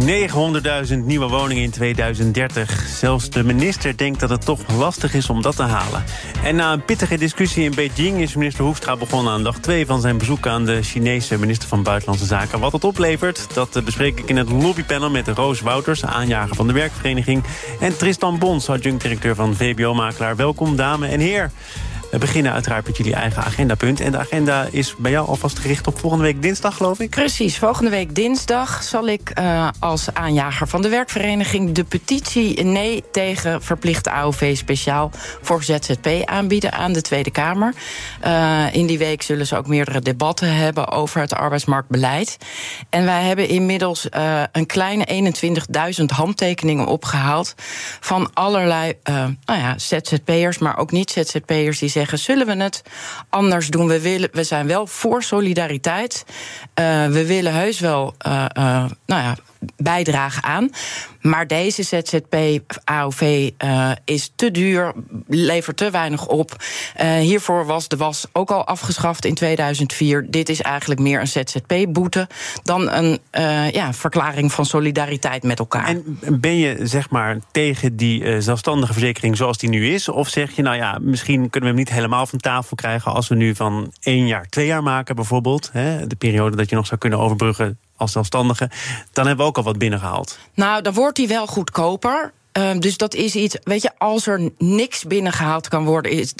900.000 0.00 0.98
nieuwe 1.04 1.28
woningen 1.28 1.62
in 1.62 1.70
2030. 1.70 2.86
Zelfs 2.88 3.30
de 3.30 3.44
minister 3.44 3.96
denkt 3.96 4.20
dat 4.20 4.30
het 4.30 4.44
toch 4.44 4.60
lastig 4.76 5.14
is 5.14 5.30
om 5.30 5.42
dat 5.42 5.56
te 5.56 5.62
halen. 5.62 6.04
En 6.44 6.56
na 6.56 6.72
een 6.72 6.84
pittige 6.84 7.18
discussie 7.18 7.64
in 7.64 7.74
Beijing 7.74 8.20
is 8.20 8.34
minister 8.34 8.64
Hoefstra 8.64 8.96
begonnen 8.96 9.32
aan 9.32 9.42
dag 9.42 9.58
2 9.58 9.86
van 9.86 10.00
zijn 10.00 10.18
bezoek 10.18 10.46
aan 10.46 10.64
de 10.64 10.82
Chinese 10.82 11.38
minister 11.38 11.68
van 11.68 11.82
Buitenlandse 11.82 12.26
Zaken. 12.26 12.60
Wat 12.60 12.72
het 12.72 12.84
oplevert, 12.84 13.54
dat 13.54 13.84
bespreek 13.84 14.18
ik 14.18 14.28
in 14.28 14.36
het 14.36 14.50
lobbypanel 14.50 15.10
met 15.10 15.28
Roos 15.28 15.60
Wouters, 15.60 16.04
aanjager 16.04 16.56
van 16.56 16.66
de 16.66 16.72
werkvereniging. 16.72 17.44
En 17.80 17.96
Tristan 17.96 18.38
Bons, 18.38 18.68
adjunct-directeur 18.68 19.34
van 19.34 19.54
VBO-makelaar. 19.54 20.36
Welkom, 20.36 20.76
dame 20.76 21.06
en 21.06 21.20
heer. 21.20 21.50
We 22.10 22.18
beginnen 22.18 22.52
uiteraard 22.52 22.86
met 22.86 22.96
jullie 22.96 23.14
eigen 23.14 23.42
agendapunt. 23.42 24.00
En 24.00 24.12
de 24.12 24.18
agenda 24.18 24.66
is 24.70 24.94
bij 24.96 25.10
jou 25.10 25.28
alvast 25.28 25.58
gericht 25.58 25.86
op 25.86 25.98
volgende 25.98 26.24
week 26.24 26.42
dinsdag, 26.42 26.76
geloof 26.76 27.00
ik? 27.00 27.10
Precies, 27.10 27.58
volgende 27.58 27.90
week 27.90 28.14
dinsdag 28.14 28.82
zal 28.82 29.06
ik 29.08 29.32
uh, 29.38 29.68
als 29.78 30.14
aanjager 30.14 30.68
van 30.68 30.82
de 30.82 30.88
werkvereniging... 30.88 31.72
de 31.72 31.84
petitie 31.84 32.64
nee 32.64 33.04
tegen 33.12 33.62
verplichte 33.62 34.10
AOV 34.10 34.56
speciaal 34.56 35.10
voor 35.42 35.62
ZZP 35.62 36.08
aanbieden 36.24 36.72
aan 36.72 36.92
de 36.92 37.00
Tweede 37.00 37.30
Kamer. 37.30 37.74
Uh, 38.26 38.74
in 38.74 38.86
die 38.86 38.98
week 38.98 39.22
zullen 39.22 39.46
ze 39.46 39.56
ook 39.56 39.66
meerdere 39.66 40.00
debatten 40.00 40.54
hebben 40.54 40.90
over 40.90 41.20
het 41.20 41.34
arbeidsmarktbeleid. 41.34 42.36
En 42.90 43.04
wij 43.04 43.22
hebben 43.22 43.48
inmiddels 43.48 44.08
uh, 44.16 44.42
een 44.52 44.66
kleine 44.66 45.32
21.000 45.98 46.04
handtekeningen 46.04 46.86
opgehaald... 46.86 47.54
van 48.00 48.30
allerlei 48.34 48.92
nou 49.44 49.60
ja, 49.60 49.78
ZZP'ers, 49.78 50.58
maar 50.58 50.78
ook 50.78 50.90
niet 50.90 51.10
ZZP'ers 51.10 51.78
die 51.78 51.88
zullen 52.04 52.46
we 52.46 52.62
het 52.62 52.82
anders 53.28 53.68
doen? 53.68 53.86
We, 53.86 54.00
willen, 54.00 54.28
we 54.32 54.44
zijn 54.44 54.66
wel 54.66 54.86
voor 54.86 55.22
solidariteit. 55.22 56.24
Uh, 56.80 57.06
we 57.06 57.26
willen 57.26 57.52
heus 57.52 57.80
wel 57.80 58.14
uh, 58.26 58.44
uh, 58.58 58.84
nou 59.06 59.22
ja, 59.22 59.36
bijdragen 59.76 60.42
aan. 60.42 60.70
Maar 61.20 61.46
deze 61.46 61.82
ZZP-AOV 61.82 63.50
uh, 63.64 63.90
is 64.04 64.32
te 64.36 64.50
duur, 64.50 64.92
levert 65.26 65.76
te 65.76 65.90
weinig 65.90 66.26
op. 66.26 66.56
Uh, 67.00 67.14
hiervoor 67.14 67.66
was 67.66 67.88
de 67.88 67.96
was 67.96 68.26
ook 68.32 68.50
al 68.50 68.66
afgeschaft 68.66 69.24
in 69.24 69.34
2004. 69.34 70.26
Dit 70.30 70.48
is 70.48 70.62
eigenlijk 70.62 71.00
meer 71.00 71.20
een 71.20 71.26
ZZP-boete 71.26 72.28
dan 72.62 72.90
een 72.90 73.18
uh, 73.32 73.70
ja, 73.70 73.92
verklaring 73.92 74.52
van 74.52 74.66
solidariteit 74.66 75.42
met 75.42 75.58
elkaar. 75.58 75.86
En 75.86 76.18
ben 76.40 76.56
je 76.56 76.78
zeg 76.82 77.10
maar 77.10 77.38
tegen 77.50 77.96
die 77.96 78.40
zelfstandige 78.40 78.92
verzekering 78.92 79.36
zoals 79.36 79.58
die 79.58 79.68
nu 79.68 79.88
is? 79.88 80.08
Of 80.08 80.28
zeg 80.28 80.56
je, 80.56 80.62
nou 80.62 80.76
ja, 80.76 80.98
misschien 81.00 81.50
kunnen 81.50 81.70
we 81.70 81.76
hem 81.76 81.84
niet 81.84 81.94
helemaal 81.94 82.26
van 82.26 82.38
tafel 82.38 82.76
krijgen 82.76 83.12
als 83.12 83.28
we 83.28 83.34
nu 83.34 83.54
van 83.54 83.92
één 84.00 84.26
jaar 84.26 84.48
twee 84.48 84.66
jaar 84.66 84.82
maken, 84.82 85.14
bijvoorbeeld? 85.14 85.70
Hè, 85.72 86.06
de 86.06 86.16
periode 86.16 86.56
dat 86.56 86.70
je 86.70 86.76
nog 86.76 86.86
zou 86.86 87.00
kunnen 87.00 87.18
overbruggen 87.18 87.78
als 87.96 88.12
zelfstandige, 88.12 88.70
dan 89.12 89.26
hebben 89.26 89.44
we 89.44 89.50
ook 89.50 89.56
al 89.56 89.62
wat 89.62 89.78
binnengehaald. 89.78 90.38
Nou, 90.54 90.82
dan 90.82 90.92
wordt 90.92 91.16
die 91.16 91.28
wel 91.28 91.46
goedkoper. 91.46 92.32
Uh, 92.58 92.70
dus 92.78 92.96
dat 92.96 93.14
is 93.14 93.34
iets, 93.34 93.56
weet 93.62 93.82
je, 93.82 93.90
als 93.98 94.26
er 94.26 94.50
niks 94.58 95.04
binnengehaald 95.04 95.68
kan 95.68 95.84
worden, 95.84 96.12
is, 96.12 96.34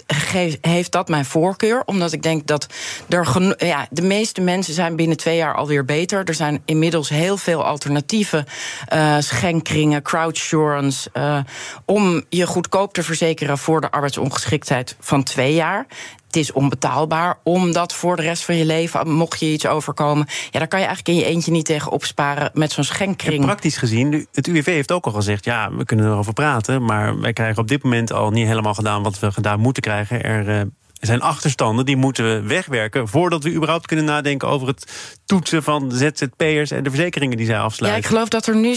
heeft 0.61 0.93
dat 0.93 1.09
mijn 1.09 1.25
voorkeur. 1.25 1.83
Omdat 1.84 2.12
ik 2.12 2.23
denk 2.23 2.47
dat 2.47 2.67
er 3.09 3.55
ja, 3.67 3.87
de 3.91 4.03
meeste 4.03 4.41
mensen 4.41 4.75
zijn 4.75 4.97
binnen 4.97 5.17
twee 5.17 5.37
jaar 5.37 5.55
alweer 5.55 5.84
beter. 5.84 6.25
Er 6.25 6.34
zijn 6.34 6.62
inmiddels 6.65 7.09
heel 7.09 7.37
veel 7.37 7.65
alternatieve 7.65 8.47
uh, 8.93 9.17
schenkringen, 9.19 10.03
crowdsurance, 10.03 11.11
uh, 11.15 11.39
om 11.84 12.25
je 12.29 12.47
goedkoop 12.47 12.93
te 12.93 13.03
verzekeren 13.03 13.59
voor 13.59 13.81
de 13.81 13.91
arbeidsongeschiktheid 13.91 14.97
van 15.00 15.22
twee 15.22 15.55
jaar 15.55 15.87
het 16.36 16.44
is 16.44 16.52
onbetaalbaar. 16.52 17.38
Omdat 17.42 17.94
voor 17.94 18.16
de 18.16 18.22
rest 18.22 18.44
van 18.44 18.56
je 18.56 18.64
leven, 18.64 19.10
mocht 19.10 19.41
je 19.41 19.47
iets 19.47 19.66
overkomen... 19.66 20.26
ja, 20.50 20.58
daar 20.58 20.69
kan 20.69 20.80
je 20.80 20.86
eigenlijk 20.86 21.19
in 21.19 21.24
je 21.24 21.30
eentje 21.34 21.50
niet 21.50 21.64
tegen 21.64 21.92
opsparen 21.92 22.50
met 22.54 22.72
zo'n 22.72 22.84
schenkring. 22.84 23.38
En 23.38 23.47
praktisch 23.47 23.76
gezien, 23.76 24.26
het 24.32 24.47
UWV 24.47 24.66
heeft 24.66 24.92
ook 24.92 25.06
al 25.06 25.12
gezegd... 25.12 25.44
ja, 25.44 25.72
we 25.72 25.84
kunnen 25.84 26.06
erover 26.06 26.32
praten, 26.32 26.84
maar 26.84 27.20
wij 27.20 27.32
krijgen 27.32 27.62
op 27.62 27.69
dit 27.69 27.82
moment 27.82 28.12
al 28.12 28.30
niet 28.30 28.47
helemaal 28.47 28.74
gedaan... 28.74 29.02
wat 29.02 29.19
we 29.19 29.32
gedaan 29.32 29.60
moeten 29.60 29.82
krijgen. 29.82 30.22
Er 30.22 30.48
er 30.48 30.69
zijn 31.06 31.21
achterstanden, 31.21 31.87
die 31.87 31.97
moeten 31.97 32.25
we 32.25 32.41
wegwerken... 32.49 33.09
voordat 33.09 33.43
we 33.43 33.53
überhaupt 33.53 33.87
kunnen 33.87 34.05
nadenken 34.05 34.49
over 34.49 34.67
het 34.67 34.93
toetsen 35.25 35.62
van 35.62 35.93
ZZP'ers... 35.93 36.71
en 36.71 36.84
de 36.84 36.91
verzekeringen 36.91 37.37
die 37.37 37.47
zij 37.47 37.59
afsluiten. 37.59 38.00
Ja, 38.00 38.06
ik 38.06 38.12
geloof 38.15 38.28
dat 38.28 38.47
er 38.47 38.56
nu 38.56 38.77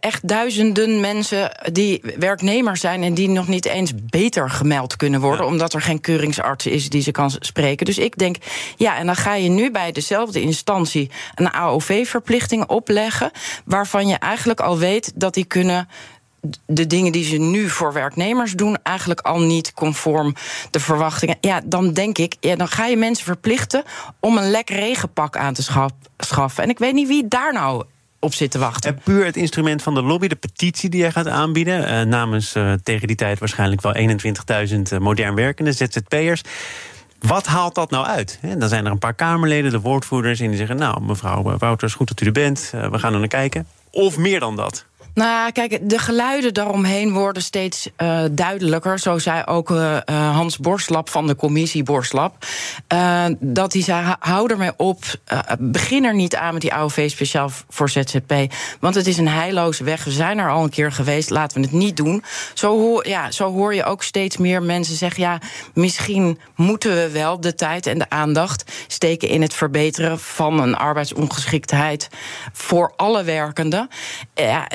echt 0.00 0.28
duizenden 0.28 1.00
mensen 1.00 1.50
die 1.72 2.02
werknemer 2.18 2.76
zijn... 2.76 3.02
en 3.02 3.14
die 3.14 3.28
nog 3.28 3.48
niet 3.48 3.64
eens 3.64 3.92
beter 4.10 4.50
gemeld 4.50 4.96
kunnen 4.96 5.20
worden... 5.20 5.44
Ja. 5.44 5.50
omdat 5.50 5.72
er 5.72 5.82
geen 5.82 6.00
keuringsarts 6.00 6.66
is 6.66 6.88
die 6.88 7.02
ze 7.02 7.10
kan 7.10 7.30
spreken. 7.38 7.86
Dus 7.86 7.98
ik 7.98 8.18
denk, 8.18 8.36
ja, 8.76 8.96
en 8.96 9.06
dan 9.06 9.16
ga 9.16 9.34
je 9.34 9.48
nu 9.48 9.70
bij 9.70 9.92
dezelfde 9.92 10.40
instantie... 10.40 11.10
een 11.34 11.50
AOV-verplichting 11.50 12.66
opleggen... 12.66 13.30
waarvan 13.64 14.08
je 14.08 14.16
eigenlijk 14.16 14.60
al 14.60 14.78
weet 14.78 15.12
dat 15.14 15.34
die 15.34 15.44
kunnen 15.44 15.88
de 16.66 16.86
dingen 16.86 17.12
die 17.12 17.24
ze 17.24 17.36
nu 17.36 17.68
voor 17.68 17.92
werknemers 17.92 18.52
doen, 18.52 18.78
eigenlijk 18.82 19.20
al 19.20 19.40
niet 19.40 19.72
conform 19.72 20.34
de 20.70 20.80
verwachtingen. 20.80 21.36
Ja, 21.40 21.60
dan 21.64 21.92
denk 21.92 22.18
ik, 22.18 22.36
ja, 22.40 22.56
dan 22.56 22.68
ga 22.68 22.86
je 22.86 22.96
mensen 22.96 23.24
verplichten 23.24 23.82
om 24.20 24.36
een 24.36 24.50
lekker 24.50 24.76
regenpak 24.76 25.36
aan 25.36 25.54
te 25.54 25.62
schaffen. 26.18 26.64
En 26.64 26.70
ik 26.70 26.78
weet 26.78 26.94
niet 26.94 27.08
wie 27.08 27.28
daar 27.28 27.52
nou 27.52 27.84
op 28.18 28.34
zit 28.34 28.50
te 28.50 28.58
wachten. 28.58 28.90
En 28.90 29.00
puur 29.04 29.24
het 29.24 29.36
instrument 29.36 29.82
van 29.82 29.94
de 29.94 30.02
lobby, 30.02 30.28
de 30.28 30.36
petitie 30.36 30.90
die 30.90 31.00
jij 31.00 31.12
gaat 31.12 31.28
aanbieden, 31.28 31.88
uh, 31.88 32.02
namens 32.02 32.56
uh, 32.56 32.72
tegen 32.82 33.06
die 33.06 33.16
tijd 33.16 33.38
waarschijnlijk 33.38 33.80
wel 33.80 33.94
21.000 33.94 34.76
uh, 34.92 34.98
modern 34.98 35.34
werkende 35.34 35.72
ZZP'ers. 35.72 36.42
Wat 37.18 37.46
haalt 37.46 37.74
dat 37.74 37.90
nou 37.90 38.06
uit? 38.06 38.38
He, 38.40 38.56
dan 38.56 38.68
zijn 38.68 38.84
er 38.84 38.90
een 38.90 38.98
paar 38.98 39.14
Kamerleden, 39.14 39.70
de 39.70 39.80
woordvoerders, 39.80 40.40
en 40.40 40.48
die 40.48 40.56
zeggen: 40.56 40.76
Nou, 40.76 41.02
mevrouw 41.02 41.58
Wouters, 41.58 41.94
goed 41.94 42.08
dat 42.08 42.20
u 42.20 42.26
er 42.26 42.32
bent, 42.32 42.72
we 42.90 42.98
gaan 42.98 43.12
er 43.12 43.18
naar 43.18 43.28
kijken. 43.28 43.66
Of 43.90 44.18
meer 44.18 44.40
dan 44.40 44.56
dat? 44.56 44.86
Nou, 45.14 45.52
kijk, 45.52 45.78
de 45.82 45.98
geluiden 45.98 46.54
daaromheen 46.54 47.12
worden 47.12 47.42
steeds 47.42 47.88
uh, 48.02 48.22
duidelijker. 48.30 48.98
Zo 48.98 49.18
zei 49.18 49.42
ook 49.44 49.70
uh, 49.70 49.98
Hans 50.06 50.58
Borslap 50.58 51.10
van 51.10 51.26
de 51.26 51.36
commissie 51.36 51.82
Borslap. 51.82 52.46
Dat 53.38 53.72
hij 53.72 53.82
zei, 53.82 54.14
hou 54.18 54.50
ermee 54.50 54.72
op, 54.76 55.04
begin 55.58 56.04
er 56.04 56.14
niet 56.14 56.36
aan 56.36 56.52
met 56.52 56.62
die 56.62 56.74
AOV 56.74 57.10
speciaal 57.10 57.50
voor 57.68 57.90
ZZP. 57.90 58.32
Want 58.80 58.94
het 58.94 59.06
is 59.06 59.18
een 59.18 59.28
heilloze 59.28 59.84
weg. 59.84 60.04
We 60.04 60.10
zijn 60.10 60.38
er 60.38 60.50
al 60.50 60.64
een 60.64 60.70
keer 60.70 60.92
geweest, 60.92 61.30
laten 61.30 61.60
we 61.60 61.66
het 61.66 61.76
niet 61.76 61.96
doen. 61.96 62.24
Zo 62.54 62.78
hoor, 62.78 63.08
ja, 63.08 63.30
zo 63.30 63.52
hoor 63.52 63.74
je 63.74 63.84
ook 63.84 64.02
steeds 64.02 64.36
meer 64.36 64.62
mensen 64.62 64.96
zeggen... 64.96 65.22
ja, 65.22 65.40
misschien 65.74 66.38
moeten 66.56 66.94
we 66.94 67.10
wel 67.10 67.40
de 67.40 67.54
tijd 67.54 67.86
en 67.86 67.98
de 67.98 68.10
aandacht 68.10 68.72
steken... 68.86 69.28
in 69.28 69.42
het 69.42 69.54
verbeteren 69.54 70.18
van 70.18 70.60
een 70.60 70.76
arbeidsongeschiktheid 70.76 72.08
voor 72.52 72.92
alle 72.96 73.22
werkenden. 73.22 73.88
Ja, 74.34 74.68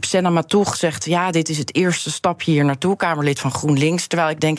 Senna 0.00 0.30
Matoeg 0.30 0.76
zegt... 0.76 1.04
ja, 1.04 1.30
dit 1.30 1.48
is 1.48 1.58
het 1.58 1.74
eerste 1.74 2.10
stapje 2.10 2.50
hier 2.50 2.64
naartoe, 2.64 2.96
Kamerlid 2.96 3.40
van 3.40 3.50
GroenLinks. 3.50 4.06
Terwijl 4.06 4.30
ik 4.30 4.40
denk, 4.40 4.58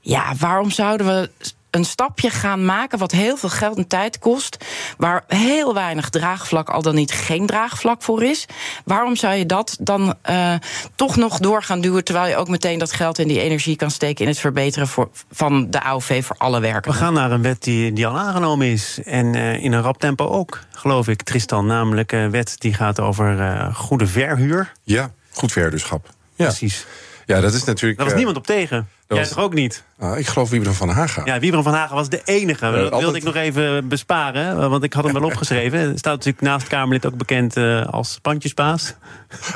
ja, 0.00 0.34
waarom 0.38 0.70
zouden 0.70 1.06
we 1.06 1.30
een 1.70 1.84
stapje 1.84 2.30
gaan 2.30 2.64
maken 2.64 2.98
wat 2.98 3.10
heel 3.10 3.36
veel 3.36 3.48
geld 3.48 3.76
en 3.76 3.86
tijd 3.86 4.18
kost, 4.18 4.64
waar 4.98 5.24
heel 5.26 5.74
weinig 5.74 6.08
draagvlak, 6.08 6.68
al 6.68 6.82
dan 6.82 6.94
niet 6.94 7.12
geen 7.12 7.46
draagvlak 7.46 8.02
voor 8.02 8.22
is. 8.24 8.46
Waarom 8.84 9.16
zou 9.16 9.34
je 9.34 9.46
dat 9.46 9.76
dan 9.80 10.14
uh, 10.30 10.54
toch 10.94 11.16
nog 11.16 11.38
door 11.38 11.62
gaan 11.62 11.80
duwen, 11.80 12.04
terwijl 12.04 12.28
je 12.28 12.36
ook 12.36 12.48
meteen 12.48 12.78
dat 12.78 12.92
geld 12.92 13.18
en 13.18 13.28
die 13.28 13.40
energie 13.40 13.76
kan 13.76 13.90
steken 13.90 14.24
in 14.24 14.30
het 14.30 14.40
verbeteren 14.40 14.88
voor, 14.88 15.08
van 15.32 15.70
de 15.70 15.82
AOV 15.82 16.24
voor 16.24 16.36
alle 16.38 16.60
werkers? 16.60 16.96
We 16.96 17.02
gaan 17.02 17.14
naar 17.14 17.30
een 17.30 17.42
wet 17.42 17.62
die, 17.62 17.92
die 17.92 18.06
al 18.06 18.18
aangenomen 18.18 18.66
is 18.66 18.98
en 19.04 19.36
uh, 19.36 19.62
in 19.62 19.72
een 19.72 19.82
rap 19.82 19.98
tempo 19.98 20.26
ook, 20.26 20.60
geloof 20.70 21.08
ik, 21.08 21.22
Tristan. 21.22 21.66
Namelijk 21.66 22.12
een 22.12 22.30
wet 22.30 22.54
die 22.58 22.74
gaat 22.74 23.00
over 23.00 23.38
uh, 23.38 23.74
goede 23.74 24.06
verhuur. 24.06 24.72
Ja, 24.82 25.10
goed 25.32 25.52
verhuurderschap. 25.52 26.08
Ja. 26.34 26.44
Precies. 26.44 26.86
Ja, 27.30 27.40
dat 27.40 27.54
is 27.54 27.64
natuurlijk. 27.64 27.98
Daar 27.98 28.06
was 28.06 28.16
niemand 28.16 28.36
op 28.36 28.46
tegen. 28.46 28.76
Dat 28.78 29.18
Jij 29.18 29.18
was- 29.18 29.28
toch 29.28 29.44
ook 29.44 29.54
niet? 29.54 29.82
Ah, 29.98 30.18
ik 30.18 30.26
geloof 30.26 30.50
Wieberen 30.50 30.74
van 30.74 30.88
Haga. 30.88 31.22
Ja, 31.24 31.38
Wiebren 31.38 31.62
van 31.62 31.72
Hagen 31.72 31.94
was 31.96 32.08
de 32.08 32.20
enige. 32.24 32.88
dat 32.90 33.00
wilde 33.00 33.16
ik 33.16 33.22
nog 33.22 33.34
even 33.34 33.88
besparen, 33.88 34.50
eh, 34.50 34.68
want 34.68 34.84
ik 34.84 34.92
had 34.92 35.04
hem 35.04 35.12
wel 35.12 35.22
opgeschreven. 35.30 35.78
Er 35.78 35.98
staat 35.98 36.14
natuurlijk 36.14 36.44
naast 36.44 36.66
Kamerlid 36.66 37.06
ook 37.06 37.16
bekend 37.16 37.56
eh, 37.56 37.86
als 37.86 38.18
pandjesbaas. 38.22 38.94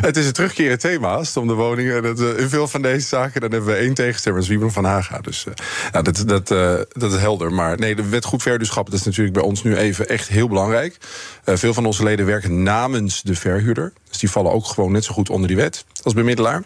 Het 0.00 0.16
is 0.16 0.26
een 0.26 0.32
terugkerend 0.32 0.80
thema 0.80 1.08
als 1.14 1.28
het 1.28 1.36
om 1.36 1.46
de 1.46 1.52
woningen. 1.52 2.02
Dat, 2.02 2.20
eh, 2.20 2.38
in 2.38 2.48
veel 2.48 2.68
van 2.68 2.82
deze 2.82 3.06
zaken 3.06 3.40
dan 3.40 3.50
hebben 3.50 3.70
we 3.70 3.76
één 3.76 3.94
tegenstemmer, 3.94 4.40
dat 4.40 4.50
is 4.50 4.56
Wieberen 4.56 4.82
van 4.82 4.84
Haga. 4.92 5.18
Dus 5.20 5.46
eh, 5.46 5.52
ja, 5.92 6.02
dat, 6.02 6.22
dat, 6.26 6.50
eh, 6.50 6.74
dat 6.92 7.12
is 7.12 7.20
helder. 7.20 7.52
Maar 7.52 7.78
nee, 7.78 7.94
de 7.94 8.08
wet 8.08 8.24
goed 8.24 8.42
verhuurderschap 8.42 8.90
dat 8.90 8.98
is 9.00 9.04
natuurlijk 9.04 9.34
bij 9.34 9.44
ons 9.44 9.62
nu 9.62 9.76
even 9.76 10.08
echt 10.08 10.28
heel 10.28 10.48
belangrijk. 10.48 10.98
Eh, 11.44 11.56
veel 11.56 11.74
van 11.74 11.86
onze 11.86 12.02
leden 12.04 12.26
werken 12.26 12.62
namens 12.62 13.22
de 13.22 13.34
verhuurder. 13.34 13.92
Dus 14.08 14.18
die 14.18 14.30
vallen 14.30 14.52
ook 14.52 14.66
gewoon 14.66 14.92
net 14.92 15.04
zo 15.04 15.12
goed 15.12 15.30
onder 15.30 15.48
die 15.48 15.56
wet 15.56 15.84
als 16.02 16.14
bemiddelaar. 16.14 16.62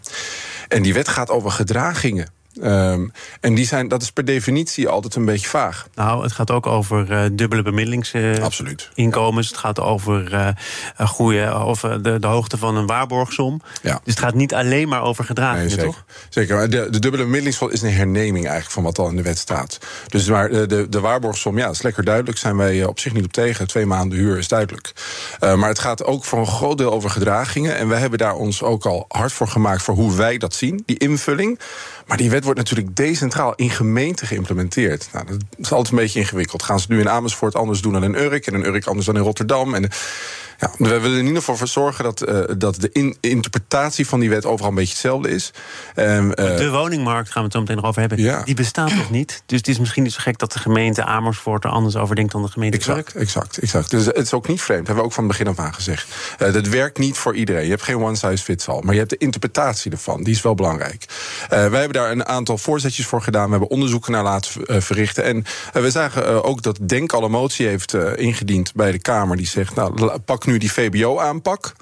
En 0.69 0.83
die 0.83 0.95
wet 0.95 1.09
gaat 1.09 1.31
over 1.31 1.51
gedragingen. 1.51 2.31
Um, 2.63 3.13
en 3.41 3.55
die 3.55 3.67
zijn, 3.67 3.89
dat 3.89 4.03
is 4.03 4.11
per 4.11 4.25
definitie 4.25 4.89
altijd 4.89 5.15
een 5.15 5.25
beetje 5.25 5.49
vaag. 5.49 5.89
Nou, 5.95 6.23
het 6.23 6.33
gaat 6.33 6.51
ook 6.51 6.67
over 6.67 7.11
uh, 7.11 7.25
dubbele 7.33 7.63
bemiddelingsinkomens. 7.63 9.47
Uh, 9.47 9.53
het 9.53 9.61
gaat 9.61 9.81
over 9.81 10.33
uh, 10.33 11.09
goede, 11.09 11.65
of 11.65 11.81
de, 11.81 12.19
de 12.21 12.27
hoogte 12.27 12.59
van 12.59 12.77
een 12.77 12.87
waarborgsom. 12.87 13.61
Ja. 13.83 14.01
Dus 14.05 14.15
het 14.15 14.19
gaat 14.25 14.35
niet 14.35 14.55
alleen 14.55 14.89
maar 14.89 15.03
over 15.03 15.25
gedragingen, 15.25 15.67
nee, 15.67 15.75
zeker. 15.75 15.85
toch? 15.85 16.05
Zeker. 16.29 16.71
De, 16.71 16.91
de 16.91 16.99
dubbele 16.99 17.23
bemiddelingsfonds 17.23 17.75
is 17.75 17.83
een 17.83 17.93
herneming 17.93 18.45
eigenlijk 18.45 18.75
van 18.75 18.83
wat 18.83 18.99
al 18.99 19.09
in 19.09 19.17
de 19.17 19.23
wet 19.23 19.39
staat. 19.39 19.79
Dus 20.09 20.29
maar 20.29 20.51
de, 20.51 20.87
de, 20.89 21.01
waarborgsom, 21.01 21.59
ja, 21.59 21.69
is 21.69 21.83
lekker 21.83 22.05
duidelijk. 22.05 22.39
Zijn 22.39 22.57
wij 22.57 22.85
op 22.85 22.99
zich 22.99 23.13
niet 23.13 23.25
op 23.25 23.33
tegen. 23.33 23.67
Twee 23.67 23.87
maanden 23.87 24.19
huur 24.19 24.39
is 24.39 24.49
duidelijk. 24.49 24.93
maar 25.41 25.69
het 25.69 25.79
gaat 25.79 26.05
ook 26.05 26.25
voor 26.25 26.39
een 26.39 26.47
groot 26.47 26.79
deel 26.79 26.93
over 26.93 27.11
gedragingen. 27.11 27.77
En 27.77 27.89
wij 27.89 28.01
hebben 28.01 28.19
daar 28.19 28.35
ons 28.35 28.63
ook 28.63 28.87
al 28.87 29.05
hard 29.09 29.33
voor 29.33 29.49
gemaakt 29.49 29.83
voor 29.83 29.95
hoe 29.95 30.17
wij 30.17 30.39
dat 30.39 30.55
zien, 30.55 30.83
die 30.87 30.99
invulling. 30.99 31.61
Maar 32.09 32.17
die 32.17 32.31
wet 32.31 32.45
wordt 32.45 32.59
natuurlijk 32.59 32.97
decentraal 32.97 33.55
in 33.55 33.71
gemeenten 33.71 34.27
geïmplementeerd. 34.27 35.09
Nou, 35.13 35.27
dat 35.27 35.39
is 35.57 35.73
altijd 35.73 35.95
een 35.95 35.99
beetje 35.99 36.19
ingewikkeld. 36.19 36.63
Gaan 36.63 36.81
ze 36.81 36.87
nu 36.89 37.01
in 37.01 37.09
Amersfoort 37.09 37.55
anders 37.55 37.81
doen 37.81 37.93
dan 37.93 38.05
in 38.05 38.15
Urk... 38.15 38.47
en 38.47 38.55
in 38.55 38.65
Urk 38.65 38.87
anders 38.87 39.07
dan 39.07 39.17
in 39.17 39.23
Rotterdam... 39.23 39.75
En, 39.75 39.89
ja, 40.61 40.71
we 40.79 41.01
willen 41.01 41.19
in 41.19 41.27
ieder 41.27 41.39
geval 41.39 41.57
voor 41.57 41.69
zorgen 41.69 42.05
dat, 42.05 42.29
uh, 42.29 42.41
dat 42.59 42.81
de 42.81 43.17
interpretatie 43.21 44.07
van 44.07 44.21
die 44.21 44.29
wet 44.29 44.45
overal 44.45 44.71
een 44.71 44.77
beetje 44.77 44.93
hetzelfde 44.93 45.31
is. 45.31 45.53
Um, 45.97 46.31
de 46.31 46.71
woningmarkt 46.71 47.31
gaan 47.31 47.43
we 47.43 47.45
het 47.45 47.53
zo 47.53 47.61
meteen 47.61 47.77
nog 47.77 47.85
over 47.85 48.01
hebben. 48.01 48.19
Ja. 48.19 48.43
Die 48.43 48.55
bestaat 48.55 48.89
toch 48.89 49.11
niet? 49.11 49.43
Dus 49.47 49.59
het 49.59 49.69
is 49.69 49.79
misschien 49.79 50.03
niet 50.03 50.13
zo 50.13 50.21
gek 50.23 50.39
dat 50.39 50.53
de 50.53 50.59
gemeente 50.59 51.05
Amersfoort 51.05 51.65
er 51.65 51.71
anders 51.71 51.97
over 51.97 52.15
denkt 52.15 52.33
dan 52.33 52.43
de 52.43 52.49
gemeente 52.49 52.77
exact, 52.77 53.15
Exact, 53.15 53.59
exact. 53.59 53.91
Dus 53.91 54.05
het 54.05 54.17
is 54.17 54.33
ook 54.33 54.49
niet 54.49 54.63
vreemd. 54.63 54.87
Dat 54.87 54.87
hebben 54.87 55.05
we 55.05 55.11
ook 55.11 55.17
van 55.17 55.25
het 55.25 55.33
begin 55.33 55.53
af 55.53 55.59
aan 55.59 55.75
gezegd. 55.75 56.15
Uh, 56.43 56.53
dat 56.53 56.67
werkt 56.67 56.99
niet 56.99 57.17
voor 57.17 57.35
iedereen. 57.35 57.65
Je 57.65 57.71
hebt 57.71 57.83
geen 57.83 58.03
one 58.03 58.17
size 58.17 58.45
fits 58.45 58.69
all. 58.69 58.81
Maar 58.83 58.93
je 58.93 58.99
hebt 58.99 59.11
de 59.11 59.19
interpretatie 59.19 59.91
ervan. 59.91 60.23
Die 60.23 60.35
is 60.35 60.43
wel 60.43 60.55
belangrijk. 60.55 61.05
wij 61.49 61.61
hebben 61.61 61.93
daar 61.93 62.11
een 62.11 62.27
aantal 62.27 62.59
voorzetjes 62.59 63.07
voor 63.07 63.23
gedaan. 63.23 63.45
We 63.45 63.51
hebben 63.51 63.71
onderzoeken 63.71 64.13
naar 64.13 64.23
laten 64.23 64.83
verrichten. 64.83 65.25
En 65.25 65.45
we 65.73 65.91
zagen 65.91 66.45
ook 66.45 66.63
dat 66.63 66.79
Denk 66.81 67.13
al 67.13 67.25
een 67.25 67.31
motie 67.31 67.67
heeft 67.67 67.95
ingediend 68.17 68.75
bij 68.75 68.93
de 68.93 68.99
Kamer. 68.99 69.37
Die 69.37 69.47
zegt, 69.47 69.75
nou, 69.75 70.19
pak 70.19 70.47
nu 70.49 70.59
die 70.59 70.73
VBO-aanpak. 70.73 71.75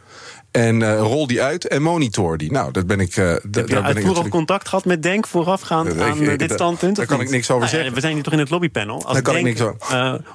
En 0.50 0.80
uh, 0.80 1.00
rol 1.00 1.26
die 1.26 1.42
uit 1.42 1.68
en 1.68 1.82
monitor 1.82 2.38
die. 2.38 2.52
Nou, 2.52 2.72
dat 2.72 2.86
ben 2.86 3.00
ik. 3.00 3.16
Uh, 3.16 3.34
Heb 3.50 3.68
je 3.68 3.82
uitvoerig 3.82 4.28
contact 4.28 4.68
gehad 4.68 4.84
met 4.84 5.02
Denk 5.02 5.26
voorafgaand 5.26 6.00
aan 6.00 6.22
ik, 6.22 6.38
dit 6.38 6.52
standpunt? 6.52 6.96
Daar 6.96 7.06
kan 7.06 7.20
ik 7.20 7.30
niks 7.30 7.50
over 7.50 7.62
nou, 7.62 7.76
zeggen. 7.76 7.94
we 7.94 8.00
zijn 8.00 8.14
hier 8.14 8.22
toch 8.22 8.32
in 8.32 8.38
het 8.38 8.50
lobbypanel. 8.50 9.04
Als 9.04 9.12
daar 9.12 9.22
kan 9.22 9.34
Denk, 9.34 9.46
ik 9.46 9.58
niks 9.58 9.74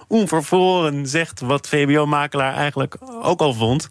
over. 0.07 0.93
Uh, 0.93 1.01
zegt 1.03 1.39
wat 1.39 1.67
VBO-makelaar 1.67 2.53
eigenlijk 2.53 2.97
ook 3.21 3.41
al 3.41 3.53
vond. 3.53 3.87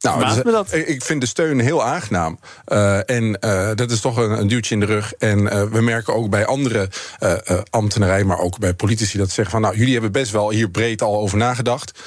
Nou, 0.00 0.42
dat. 0.42 0.72
ik 0.72 1.04
vind 1.04 1.20
de 1.20 1.26
steun 1.26 1.60
heel 1.60 1.84
aangenaam. 1.84 2.38
Uh, 2.68 3.10
en 3.10 3.38
uh, 3.40 3.70
dat 3.74 3.90
is 3.90 4.00
toch 4.00 4.16
een, 4.16 4.30
een, 4.30 4.48
duwtje 4.48 4.74
in 4.74 4.80
de 4.80 4.86
rug. 4.86 5.12
En 5.14 5.38
uh, 5.38 5.62
we 5.62 5.80
merken 5.80 6.14
ook 6.14 6.30
bij 6.30 6.46
andere 6.46 6.88
ambtenarij, 7.70 8.24
maar 8.24 8.38
ook 8.38 8.58
bij 8.58 8.74
politici, 8.74 9.18
dat 9.18 9.28
ze 9.28 9.34
zeggen 9.34 9.52
van 9.52 9.62
nou, 9.62 9.76
jullie 9.76 9.92
hebben 9.92 10.12
best 10.12 10.32
wel 10.32 10.50
hier 10.50 10.70
breed 10.70 11.02
al 11.02 11.20
over 11.20 11.38
nagedacht. 11.38 12.00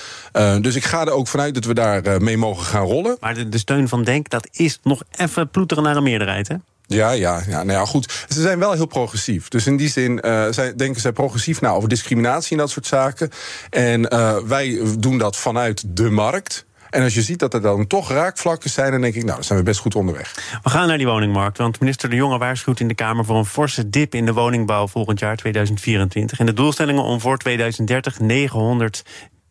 dus 0.62 0.76
ik 0.76 0.84
ga 0.84 1.02
er 1.06 1.12
ook 1.12 1.28
vanuit 1.28 1.54
dat 1.54 1.66
we 1.66 1.74
daar 1.74 2.22
mee 2.22 2.38
mogen 2.38 2.66
gaan 2.66 2.86
rollen. 2.86 3.18
Maar 3.20 3.34
de, 3.34 3.50
de, 3.50 3.58
steun 3.58 3.88
van 3.88 4.04
Denk, 4.04 4.30
dat 4.30 4.48
is 4.52 4.80
nog 4.84 5.04
even 5.16 5.50
ploeteren 5.50 5.84
naar 5.84 5.96
een 5.96 6.04
meerderheid, 6.04 6.48
hè? 6.48 6.56
Ja, 6.88 7.12
ja, 7.12 7.42
ja, 7.48 7.64
nou 7.64 7.80
ja, 7.80 7.86
goed. 7.86 8.26
Ze 8.28 8.42
zijn 8.42 8.60
wel 8.60 8.72
heel 8.72 8.86
progressief. 8.86 9.48
Dus 9.48 9.68
in 9.68 9.78
die 9.78 9.90
zin 9.90 10.20
uh, 10.26 10.46
zij, 10.52 10.76
denken 10.76 11.02
zij 11.02 11.12
progressief 11.12 11.62
na 11.62 11.70
over 11.70 11.90
discriminatie 11.90 12.52
en 12.52 12.58
dat 12.58 12.70
soort 12.70 12.88
zaken. 12.88 13.30
En 13.70 14.14
uh, 14.14 14.38
wij 14.38 14.80
doen 15.00 15.18
dat 15.18 15.36
vanuit 15.36 15.84
de 15.88 16.10
markt. 16.10 16.66
En 16.94 17.04
als 17.04 17.14
je 17.14 17.22
ziet 17.22 17.40
dat 17.40 17.54
er 17.54 17.62
dan 17.62 17.88
toch 17.88 18.12
raakvlakken 18.12 18.70
zijn, 18.70 18.92
dan 18.92 19.02
denk 19.02 19.16
ik, 19.16 19.24
nou, 19.24 19.36
dan 19.36 19.44
zijn 19.44 19.60
we 19.60 19.66
best 19.66 19.80
goed 19.80 19.96
onderweg. 19.96 20.60
We 20.64 20.70
gaan 20.70 20.88
naar 20.88 20.98
die 20.98 21.08
woningmarkt, 21.08 21.58
want 21.58 21.80
minister 21.80 22.10
De 22.10 22.16
Jonge 22.16 22.38
waarschuwt 22.38 22.80
in 22.80 22.88
de 22.88 22.94
Kamer 22.94 23.26
voor 23.26 23.38
een 23.38 23.46
forse 23.46 23.90
dip 23.90 24.16
in 24.16 24.26
de 24.26 24.34
woningbouw 24.34 24.88
volgend 24.88 25.20
jaar 25.20 25.36
2024. 25.36 26.40
En 26.40 26.46
de 26.46 26.54
doelstellingen 26.54 27.04
om 27.04 27.20
voor 27.20 27.38
2030 27.38 28.20
900 28.20 29.04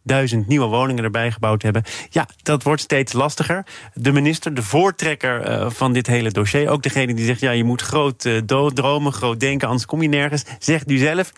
duizend 0.02 0.46
nieuwe 0.46 0.66
woningen 0.66 1.04
erbij 1.04 1.30
gebouwd 1.30 1.62
hebben. 1.62 1.82
Ja, 2.10 2.28
dat 2.42 2.62
wordt 2.62 2.82
steeds 2.82 3.12
lastiger. 3.12 3.66
De 3.94 4.12
minister, 4.12 4.54
de 4.54 4.62
voortrekker 4.62 5.48
uh, 5.48 5.70
van 5.70 5.92
dit 5.92 6.06
hele 6.06 6.30
dossier... 6.30 6.68
ook 6.68 6.82
degene 6.82 7.14
die 7.14 7.26
zegt, 7.26 7.40
ja, 7.40 7.50
je 7.50 7.64
moet 7.64 7.82
groot 7.82 8.24
uh, 8.24 8.38
dromen, 8.74 9.12
groot 9.12 9.40
denken... 9.40 9.68
anders 9.68 9.86
kom 9.86 10.02
je 10.02 10.08
nergens, 10.08 10.44
zegt 10.58 10.90
u 10.90 10.96
zelf. 10.96 11.32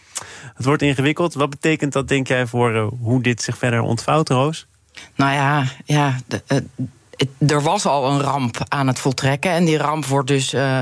Het 0.54 0.64
wordt 0.64 0.82
ingewikkeld. 0.82 1.34
Wat 1.34 1.50
betekent 1.50 1.92
dat, 1.92 2.08
denk 2.08 2.26
jij, 2.26 2.46
voor 2.46 2.74
uh, 2.74 2.86
hoe 3.00 3.22
dit 3.22 3.42
zich 3.42 3.58
verder 3.58 3.80
ontvouwt, 3.80 4.28
Roos? 4.28 4.66
Nou 5.16 5.32
ja, 5.32 5.64
ja 5.84 6.16
de, 6.26 6.42
uh, 6.48 6.58
er 7.50 7.62
was 7.62 7.86
al 7.86 8.10
een 8.10 8.20
ramp 8.20 8.64
aan 8.68 8.86
het 8.86 8.98
voltrekken. 8.98 9.50
En 9.50 9.64
die 9.64 9.78
ramp 9.78 10.06
wordt 10.06 10.28
dus 10.28 10.54
uh, 10.54 10.80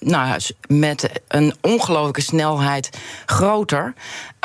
nou, 0.00 0.40
met 0.68 1.10
een 1.28 1.54
ongelooflijke 1.60 2.20
snelheid 2.20 2.98
groter. 3.26 3.94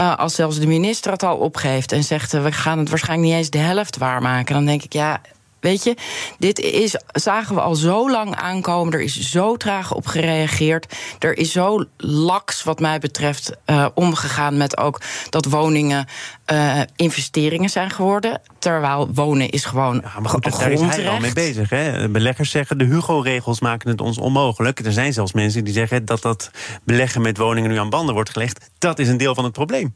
Uh, 0.02 0.18
als 0.18 0.36
zelfs 0.36 0.60
de 0.60 0.68
minister 0.68 1.12
het 1.12 1.24
al 1.24 1.38
opgeeft 1.38 1.92
en 1.92 2.04
zegt: 2.04 2.32
we 2.32 2.52
gaan 2.52 2.80
het 2.80 2.90
waarschijnlijk 2.90 3.30
niet 3.30 3.38
eens 3.38 3.50
de 3.50 3.58
helft 3.58 3.98
waarmaken. 3.98 4.54
Dan 4.54 4.66
denk 4.66 4.84
ik, 4.84 4.94
ja, 4.94 5.22
Weet 5.60 5.84
je, 5.84 5.96
dit 6.38 6.60
is, 6.60 6.96
zagen 7.12 7.56
we 7.56 7.62
al 7.62 7.76
zo 7.76 8.12
lang 8.12 8.36
aankomen. 8.36 8.94
Er 8.94 9.02
is 9.02 9.20
zo 9.20 9.58
traag 9.58 9.94
op 9.94 10.06
gereageerd. 10.06 10.96
Er 11.20 11.38
is 11.38 11.52
zo 11.52 11.86
laks, 11.98 12.64
wat 12.64 12.80
mij 12.80 13.00
betreft, 13.00 13.52
uh, 13.66 13.88
omgegaan 13.94 14.58
met 14.58 14.78
ook 14.78 15.02
dat 15.30 15.46
woningen 15.46 16.08
uh, 16.52 16.82
investeringen 16.96 17.70
zijn 17.70 17.90
geworden. 17.90 18.42
Terwijl 18.60 19.10
wonen 19.14 19.50
is 19.50 19.66
gewoon. 19.66 20.02
Ja, 20.04 20.20
maar 20.20 20.30
goed, 20.30 20.44
daar 20.44 20.72
is 20.72 20.82
hij 20.82 21.10
al 21.10 21.20
mee 21.20 21.34
bezig. 21.34 21.70
Hè? 21.70 22.10
Beleggers 22.10 22.52
zeggen 22.52 22.78
de 22.78 22.86
Hugo-regels 22.86 23.60
maken 23.60 23.90
het 23.90 24.02
ons 24.02 24.18
onmogelijk. 24.18 24.80
Er 24.80 24.92
zijn 24.92 25.14
zelfs 25.14 25.34
mensen 25.34 25.64
die 25.64 25.74
zeggen 25.74 26.06
dat 26.06 26.22
dat 26.22 26.52
beleggen 26.84 27.22
met 27.22 27.38
woningen 27.38 27.70
nu 27.70 27.78
aan 27.78 27.90
banden 27.90 28.14
wordt 28.14 28.30
gelegd. 28.30 28.70
Dat 28.78 29.00
is 29.00 29.08
een 29.08 29.18
deel 29.18 29.36
van 29.36 29.44
het 29.44 29.54
probleem. 29.54 29.96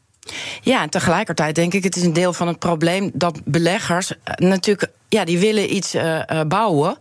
Ja, 0.61 0.81
en 0.81 0.89
tegelijkertijd 0.89 1.55
denk 1.55 1.73
ik, 1.73 1.83
het 1.83 1.95
is 1.95 2.03
een 2.03 2.13
deel 2.13 2.33
van 2.33 2.47
het 2.47 2.59
probleem 2.59 3.11
dat 3.13 3.41
beleggers 3.45 4.11
eh, 4.23 4.47
natuurlijk, 4.47 4.91
ja, 5.13 5.25
die 5.25 5.39
willen 5.39 5.75
iets 5.75 5.95
uh, 5.95 6.21
bouwen. 6.47 6.97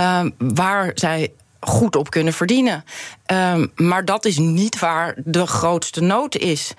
Uh, 0.00 0.24
waar 0.38 0.90
zij 0.94 1.32
goed 1.60 1.96
op 1.96 2.10
kunnen 2.10 2.32
verdienen. 2.32 2.84
Um, 3.32 3.72
maar 3.74 4.04
dat 4.04 4.24
is 4.24 4.38
niet 4.38 4.78
waar 4.78 5.14
de 5.24 5.46
grootste 5.46 6.00
nood 6.00 6.36
is. 6.36 6.72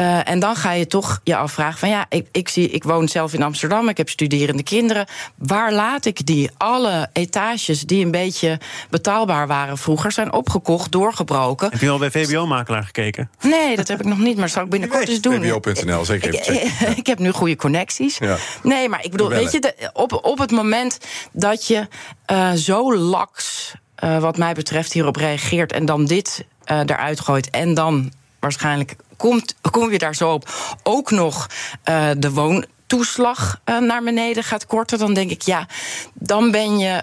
Uh, 0.00 0.28
en 0.28 0.38
dan 0.38 0.56
ga 0.56 0.72
je 0.72 0.86
toch 0.86 1.20
je 1.24 1.36
afvragen: 1.36 1.78
van 1.78 1.88
ja, 1.88 2.06
ik, 2.08 2.26
ik, 2.32 2.48
zie, 2.48 2.68
ik 2.68 2.84
woon 2.84 3.08
zelf 3.08 3.32
in 3.32 3.42
Amsterdam, 3.42 3.88
ik 3.88 3.96
heb 3.96 4.08
studerende 4.08 4.62
kinderen. 4.62 5.06
Waar 5.34 5.72
laat 5.72 6.04
ik 6.04 6.26
die? 6.26 6.50
Alle 6.56 7.08
etages 7.12 7.80
die 7.80 8.04
een 8.04 8.10
beetje 8.10 8.60
betaalbaar 8.90 9.46
waren 9.46 9.78
vroeger, 9.78 10.12
zijn 10.12 10.32
opgekocht, 10.32 10.92
doorgebroken. 10.92 11.70
Heb 11.70 11.80
je 11.80 11.90
al 11.90 11.98
bij 11.98 12.10
VBO-makelaar 12.10 12.84
gekeken? 12.84 13.30
Nee, 13.40 13.76
dat 13.76 13.88
heb 13.88 14.00
ik 14.00 14.06
nog 14.06 14.18
niet, 14.18 14.34
maar 14.34 14.44
dat 14.44 14.54
zal 14.54 14.62
ik 14.62 14.70
binnenkort 14.70 15.08
eens 15.08 15.20
doen. 15.20 15.42
VBO.nl, 15.44 16.04
zeker. 16.04 16.34
Ik, 16.34 16.46
ik, 16.46 16.88
ik, 16.98 17.06
heb 17.06 17.18
nu 17.18 17.30
goede 17.30 17.56
connecties. 17.56 18.18
Ja. 18.18 18.36
Nee, 18.62 18.88
maar 18.88 19.04
ik 19.04 19.10
bedoel, 19.10 19.28
weet 19.28 19.52
je, 19.52 19.60
de, 19.60 19.90
op, 19.92 20.24
op 20.24 20.38
het 20.38 20.50
moment 20.50 20.98
dat 21.32 21.66
je 21.66 21.86
uh, 22.32 22.52
zo 22.52 22.96
laks 22.96 23.74
uh, 24.04 24.18
wat 24.18 24.36
mij 24.36 24.54
betreft 24.54 24.92
hierop 24.92 25.16
reageert 25.16 25.72
en 25.72 25.84
dan 25.84 26.04
dit 26.04 26.44
uh, 26.70 26.78
eruit 26.78 27.20
gooit. 27.20 27.50
En 27.50 27.74
dan 27.74 28.12
waarschijnlijk 28.38 28.96
komt, 29.16 29.54
kom 29.70 29.90
je 29.90 29.98
daar 29.98 30.14
zo 30.14 30.32
op. 30.32 30.48
Ook 30.82 31.10
nog 31.10 31.46
uh, 31.88 32.10
de 32.16 32.32
woontoeslag 32.32 33.60
naar 33.64 34.02
beneden 34.02 34.44
gaat 34.44 34.66
korten, 34.66 34.98
dan 34.98 35.14
denk 35.14 35.30
ik 35.30 35.42
ja, 35.42 35.66
dan 36.14 36.50
ben 36.50 36.78
je 36.78 37.02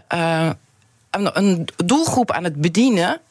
een, 1.16 1.68
doelgroep 1.86 2.32
aan 2.32 2.44
het 2.44 2.56
bedienen 2.56 3.22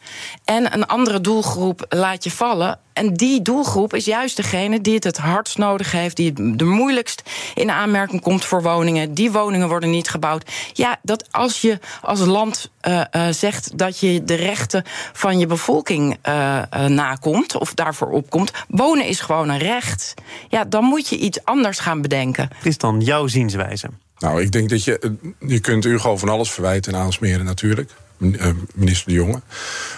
en 0.45 0.75
een 0.75 0.87
andere 0.87 1.21
doelgroep 1.21 1.87
laat 1.89 2.25
je 2.25 2.31
vallen. 2.31 2.79
En 2.93 3.15
die 3.15 3.43
doelgroep 3.43 3.95
is 3.95 4.05
juist 4.05 4.37
degene 4.37 4.81
die 4.81 4.95
het 4.95 5.05
het 5.05 5.17
hardst 5.17 5.59
nodig 5.59 5.93
heeft, 5.93 6.17
die 6.17 6.29
het 6.29 6.59
de 6.59 6.65
moeilijkst 6.65 7.23
in 7.55 7.71
aanmerking 7.71 8.21
komt 8.21 8.45
voor 8.45 8.63
woningen. 8.63 9.15
Die 9.15 9.33
woningen 9.33 9.69
worden 9.69 9.91
niet 9.91 10.09
gebouwd. 10.09 10.51
Ja, 10.73 10.97
dat 11.03 11.33
als 11.33 11.61
je 11.61 11.79
als 12.03 12.21
land 12.21 12.71
uh, 12.89 13.01
uh, 13.13 13.29
zegt 13.31 13.79
dat 13.79 14.01
je 14.01 14.25
de 14.25 14.35
rechten 14.35 14.85
van 15.13 15.39
je 15.39 15.47
bevolking 15.47 16.19
uh, 16.29 16.63
nakomt 16.87 17.57
of 17.57 17.75
daarvoor 17.75 18.09
opkomt, 18.09 18.53
wonen 18.69 19.07
is 19.07 19.21
gewoon 19.21 19.49
een 19.49 19.59
recht. 19.59 20.15
Ja, 20.49 20.65
dan 20.65 20.85
moet 20.85 21.09
je 21.09 21.17
iets 21.17 21.45
anders 21.45 21.79
gaan 21.79 22.03
bedenken. 22.03 22.49
Is 22.63 22.79
dan 22.79 23.01
jouw 23.01 23.27
zienswijze? 23.27 23.89
Nou, 24.25 24.43
ik 24.43 24.53
denk 24.53 24.69
dat 24.69 24.85
je. 24.85 25.17
Je 25.39 25.61
kunt 25.61 25.85
Hugo 25.85 26.17
van 26.17 26.29
alles 26.29 26.51
verwijten 26.51 26.93
en 26.93 26.99
aansmeren, 26.99 27.45
natuurlijk. 27.45 27.91
Eh, 28.19 28.51
minister 28.75 29.09
De 29.09 29.15
Jonge. 29.15 29.41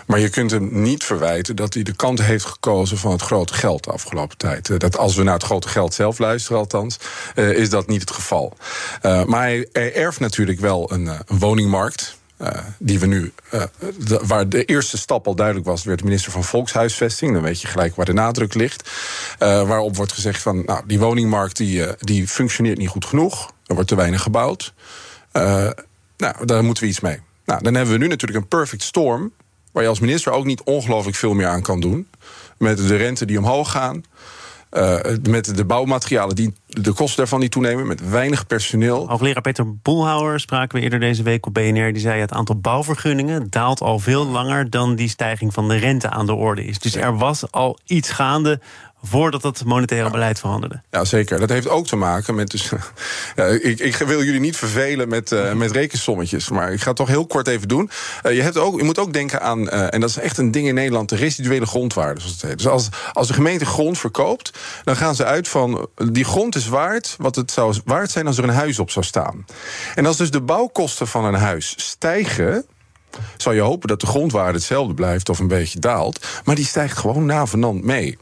Maar 0.07 0.19
je 0.19 0.29
kunt 0.29 0.51
hem 0.51 0.83
niet 0.83 1.05
verwijten 1.05 1.57
dat 1.57 1.75
hij 1.75 1.83
de 1.83 1.97
kant 1.97 2.23
heeft 2.23 2.45
gekozen 2.45 2.99
van 2.99 3.11
het 3.11 3.23
grote 3.23 3.55
geld 3.55 3.85
de 3.85 3.91
afgelopen 3.91 4.37
tijd. 4.37 4.71
Eh, 4.71 4.79
dat 4.79 4.97
als 4.97 5.17
we 5.17 5.23
naar 5.23 5.35
het 5.35 5.43
grote 5.43 5.69
geld 5.69 5.95
zelf 5.95 6.19
luisteren, 6.19 6.59
althans, 6.59 6.99
is 7.35 7.71
dat 7.71 7.87
niet 7.87 8.01
het 8.01 8.11
geval. 8.11 8.57
Maar 9.03 9.43
hij, 9.43 9.93
erft 9.95 10.21
natuurlijk 10.21 10.61
wel 10.61 10.93
een, 10.93 11.11
woningmarkt. 11.27 12.17
Die 12.79 12.99
we 12.99 13.07
nu, 13.07 13.33
waar 14.23 14.49
de 14.49 14.65
eerste 14.65 14.99
stap 14.99 15.27
al 15.27 15.35
duidelijk 15.35 15.67
was, 15.67 15.85
werd 15.85 16.05
minister 16.05 16.33
van 16.33 16.45
Volkshuisvesting. 16.45 17.33
Dan 17.33 17.43
weet 17.43 17.61
je 17.61 17.67
gelijk 17.67 17.97
waar 17.97 18.07
de 18.07 18.13
nadruk 18.13 18.55
ligt. 18.55 18.91
Waarop 19.39 19.97
wordt 19.97 20.13
gezegd 20.13 20.43
van, 20.43 20.63
nou, 20.65 20.83
die 20.87 20.99
woningmarkt 20.99 21.57
die, 21.57 21.87
die 21.99 22.29
functioneert 22.29 22.79
niet 22.79 22.89
goed 22.89 23.05
genoeg. 23.05 23.55
Er 23.67 23.75
wordt 23.75 23.89
te 23.89 23.97
weinig 23.97 24.23
gebouwd. 24.23 24.75
nou, 25.33 26.45
daar 26.45 26.65
moeten 26.65 26.83
we 26.83 26.89
iets 26.89 27.01
mee. 27.01 27.21
Nou, 27.45 27.63
dan 27.63 27.75
hebben 27.75 27.93
we 27.95 28.01
nu 28.01 28.09
natuurlijk 28.09 28.43
een 28.43 28.49
perfect 28.49 28.83
storm 28.83 29.33
waar 29.73 29.83
je 29.83 29.89
als 29.89 30.01
minister 30.01 30.33
ook 30.33 30.45
niet 30.45 30.63
ongelooflijk 30.63 31.17
veel 31.17 31.35
meer 31.35 31.47
aan 31.47 31.63
kan 31.63 31.81
doen. 31.81 32.09
Met 32.59 32.77
de 32.77 32.97
rente 32.97 33.25
die 33.25 33.39
omhoog 33.39 33.71
gaan. 33.71 34.05
Uh, 34.73 34.99
met 35.23 35.57
de 35.57 35.65
bouwmaterialen 35.65 36.37
die 36.37 36.55
de 36.67 36.93
kosten 36.93 37.17
daarvan 37.17 37.41
niet 37.41 37.51
toenemen, 37.51 37.87
met 37.87 38.09
weinig 38.11 38.47
personeel. 38.47 39.09
Hoogleraar 39.09 39.43
Peter 39.43 39.77
Boelhouwer 39.77 40.41
spraken 40.41 40.79
we 40.79 40.85
eerder 40.85 41.01
deze 41.01 41.23
week 41.23 41.47
op 41.47 41.55
BNR. 41.55 41.93
Die 41.93 42.03
zei 42.03 42.21
het 42.21 42.33
aantal 42.33 42.57
bouwvergunningen 42.57 43.51
daalt 43.51 43.81
al 43.81 43.99
veel 43.99 44.27
langer 44.27 44.71
dan 44.71 44.95
die 44.95 45.09
stijging 45.09 45.53
van 45.53 45.69
de 45.69 45.77
rente 45.77 46.11
aan 46.11 46.27
de 46.27 46.35
orde 46.35 46.65
is. 46.65 46.79
Dus 46.79 46.95
er 46.95 47.17
was 47.17 47.53
al 47.53 47.79
iets 47.85 48.11
gaande 48.11 48.61
voordat 49.09 49.43
het 49.43 49.65
monetaire 49.65 50.11
beleid 50.11 50.39
veranderde. 50.39 50.83
Ja, 50.91 51.05
zeker. 51.05 51.39
Dat 51.39 51.49
heeft 51.49 51.69
ook 51.69 51.87
te 51.87 51.97
maken 51.97 52.35
met. 52.35 52.51
Dus, 52.51 52.73
ik, 53.61 53.79
ik, 53.79 53.97
wil 53.97 54.23
jullie 54.23 54.41
niet 54.41 54.57
vervelen 54.57 55.09
met, 55.09 55.33
uh, 55.33 55.53
met 55.53 55.71
rekensommetjes, 55.71 56.49
maar 56.49 56.73
ik 56.73 56.81
ga 56.81 56.87
het 56.87 56.97
toch 56.97 57.09
heel 57.09 57.27
kort 57.27 57.49
even 57.49 57.69
doen. 57.69 57.91
Uh, 58.27 58.35
je, 58.35 58.43
hebt 58.43 58.57
ook, 58.57 58.77
je 58.79 58.85
moet 58.85 58.99
ook 58.99 59.13
denken 59.13 59.41
aan, 59.41 59.61
uh, 59.61 59.95
en 59.95 60.01
dat 60.01 60.11
is 60.11 60.19
echt 60.19 60.39
een 60.39 60.51
ding 60.51 60.69
in 60.69 60.75
Nederland, 60.75 61.09
de 61.09 61.17
residuele 61.17 61.67
grondwaarde. 61.67 62.21
Zoals 62.21 62.35
het 62.35 62.43
heet. 62.43 62.59
Dus 62.59 62.67
als, 62.67 62.89
als 63.13 63.27
de 63.27 63.35
gemeente 63.35 63.67
grond 63.67 63.99
verkoopt, 63.99 64.59
dan 64.85 64.97
gaan 64.97 65.15
ze 65.15 65.25
uit 65.25 65.49
van 65.49 65.89
die 65.95 66.25
grond 66.25 66.55
is 66.55 66.69
waard 66.69 67.15
wat 67.19 67.37
het 67.37 67.51
zou 67.51 67.75
waard 67.85 68.11
zijn 68.11 68.27
als 68.27 68.39
er 68.39 68.45
een 68.45 68.51
huis 68.51 68.79
op 68.79 68.91
zou 68.91 69.05
staan. 69.05 69.45
En 69.95 70.07
als 70.07 70.17
dus 70.17 70.31
de 70.31 70.41
bouwkosten 70.41 71.07
van 71.07 71.25
een 71.25 71.35
huis 71.35 71.75
stijgen 71.77 72.67
zou 73.37 73.55
je 73.55 73.61
hopen 73.61 73.89
dat 73.89 74.01
de 74.01 74.07
grondwaarde 74.07 74.59
hetzelfde 74.59 74.95
blijft 74.95 75.29
of 75.29 75.39
een 75.39 75.49
beetje 75.49 75.79
daalt. 75.79 76.27
Maar 76.45 76.55
die 76.55 76.65
stijgt 76.65 76.99
gewoon 76.99 77.27
navenant 77.27 77.85
mee. 77.85 78.19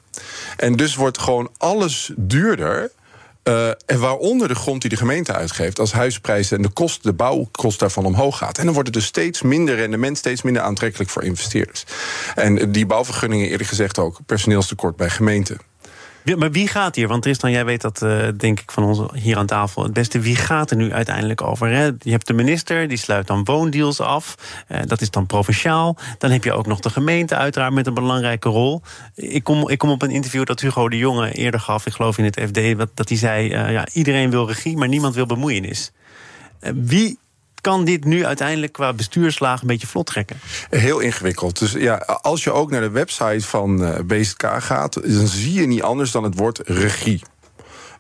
En 0.57 0.77
dus 0.77 0.95
wordt 0.95 1.19
gewoon 1.19 1.51
alles 1.59 2.13
duurder. 2.17 2.91
Uh, 3.49 3.69
en 3.69 4.01
waaronder 4.01 4.49
de 4.49 4.55
grond 4.55 4.81
die 4.81 4.91
de 4.91 4.97
gemeente 4.97 5.33
uitgeeft, 5.33 5.79
als 5.79 5.93
huisprijzen 5.93 6.57
en 6.57 6.63
de, 6.63 6.69
kost, 6.69 7.03
de 7.03 7.13
bouwkost 7.13 7.79
daarvan 7.79 8.05
omhoog 8.05 8.39
gaat. 8.39 8.59
En 8.59 8.65
dan 8.65 8.75
wordt 8.75 8.89
het 8.89 8.97
dus 8.97 9.07
steeds 9.07 9.43
minder 9.43 9.77
rendement, 9.77 10.19
steeds 10.19 10.43
minder 10.43 10.63
aantrekkelijk 10.63 11.11
voor 11.11 11.23
investeerders. 11.23 11.85
En 12.35 12.73
die 12.73 12.87
bouwvergunningen, 12.87 13.49
eerlijk 13.49 13.69
gezegd 13.69 13.99
ook 13.99 14.19
personeelstekort 14.27 14.97
bij 14.97 15.11
gemeenten. 15.11 15.59
Maar 16.25 16.51
wie 16.51 16.69
gaat 16.69 16.95
hier? 16.95 17.09
Want 17.09 17.23
Tristan, 17.23 17.51
jij 17.51 17.65
weet 17.65 17.81
dat 17.81 18.03
uh, 18.03 18.29
denk 18.37 18.61
ik 18.61 18.71
van 18.71 18.85
ons 18.85 19.01
hier 19.13 19.37
aan 19.37 19.47
tafel 19.47 19.83
het 19.83 19.93
beste. 19.93 20.21
Wie 20.21 20.37
gaat 20.37 20.71
er 20.71 20.77
nu 20.77 20.93
uiteindelijk 20.93 21.43
over? 21.43 21.69
Hè? 21.69 21.85
Je 21.85 22.11
hebt 22.11 22.27
de 22.27 22.33
minister, 22.33 22.89
die 22.89 22.97
sluit 22.97 23.27
dan 23.27 23.45
woondeals 23.45 24.01
af. 24.01 24.35
Uh, 24.69 24.79
dat 24.87 25.01
is 25.01 25.11
dan 25.11 25.27
provinciaal. 25.27 25.97
Dan 26.19 26.31
heb 26.31 26.45
je 26.45 26.53
ook 26.53 26.67
nog 26.67 26.81
de 26.81 26.91
gemeente 26.91 27.37
uiteraard 27.37 27.73
met 27.73 27.87
een 27.87 27.95
belangrijke 27.95 28.49
rol. 28.49 28.83
Ik 29.15 29.45
kom, 29.45 29.69
ik 29.69 29.79
kom 29.79 29.91
op 29.91 30.03
een 30.03 30.11
interview 30.11 30.45
dat 30.45 30.61
Hugo 30.61 30.89
de 30.89 30.99
Jonge 30.99 31.33
eerder 31.33 31.61
gaf, 31.61 31.87
ik 31.87 31.93
geloof 31.93 32.19
in 32.19 32.25
het 32.25 32.41
FD, 32.41 32.87
dat 32.95 33.09
hij 33.09 33.19
zei, 33.19 33.47
uh, 33.47 33.73
ja, 33.73 33.87
iedereen 33.93 34.31
wil 34.31 34.47
regie, 34.47 34.77
maar 34.77 34.89
niemand 34.89 35.15
wil 35.15 35.27
bemoeienis. 35.27 35.93
wie 36.75 37.19
kan 37.65 37.85
dit 37.85 38.05
nu 38.05 38.25
uiteindelijk 38.25 38.73
qua 38.73 38.93
bestuurslaag 38.93 39.61
een 39.61 39.67
beetje 39.67 39.87
vlot 39.87 40.07
trekken? 40.07 40.37
Heel 40.71 40.99
ingewikkeld. 40.99 41.59
Dus 41.59 41.73
ja, 41.73 41.95
als 42.23 42.45
je 42.45 42.53
ook 42.53 42.71
naar 42.71 42.81
de 42.81 42.91
website 42.91 43.47
van 43.47 43.83
uh, 43.83 43.99
BSK 44.07 44.43
gaat, 44.59 44.95
dan 44.95 45.27
zie 45.27 45.53
je 45.53 45.67
niet 45.67 45.83
anders 45.83 46.11
dan 46.11 46.25
het 46.25 46.39
woord 46.39 46.61
regie. 46.65 47.23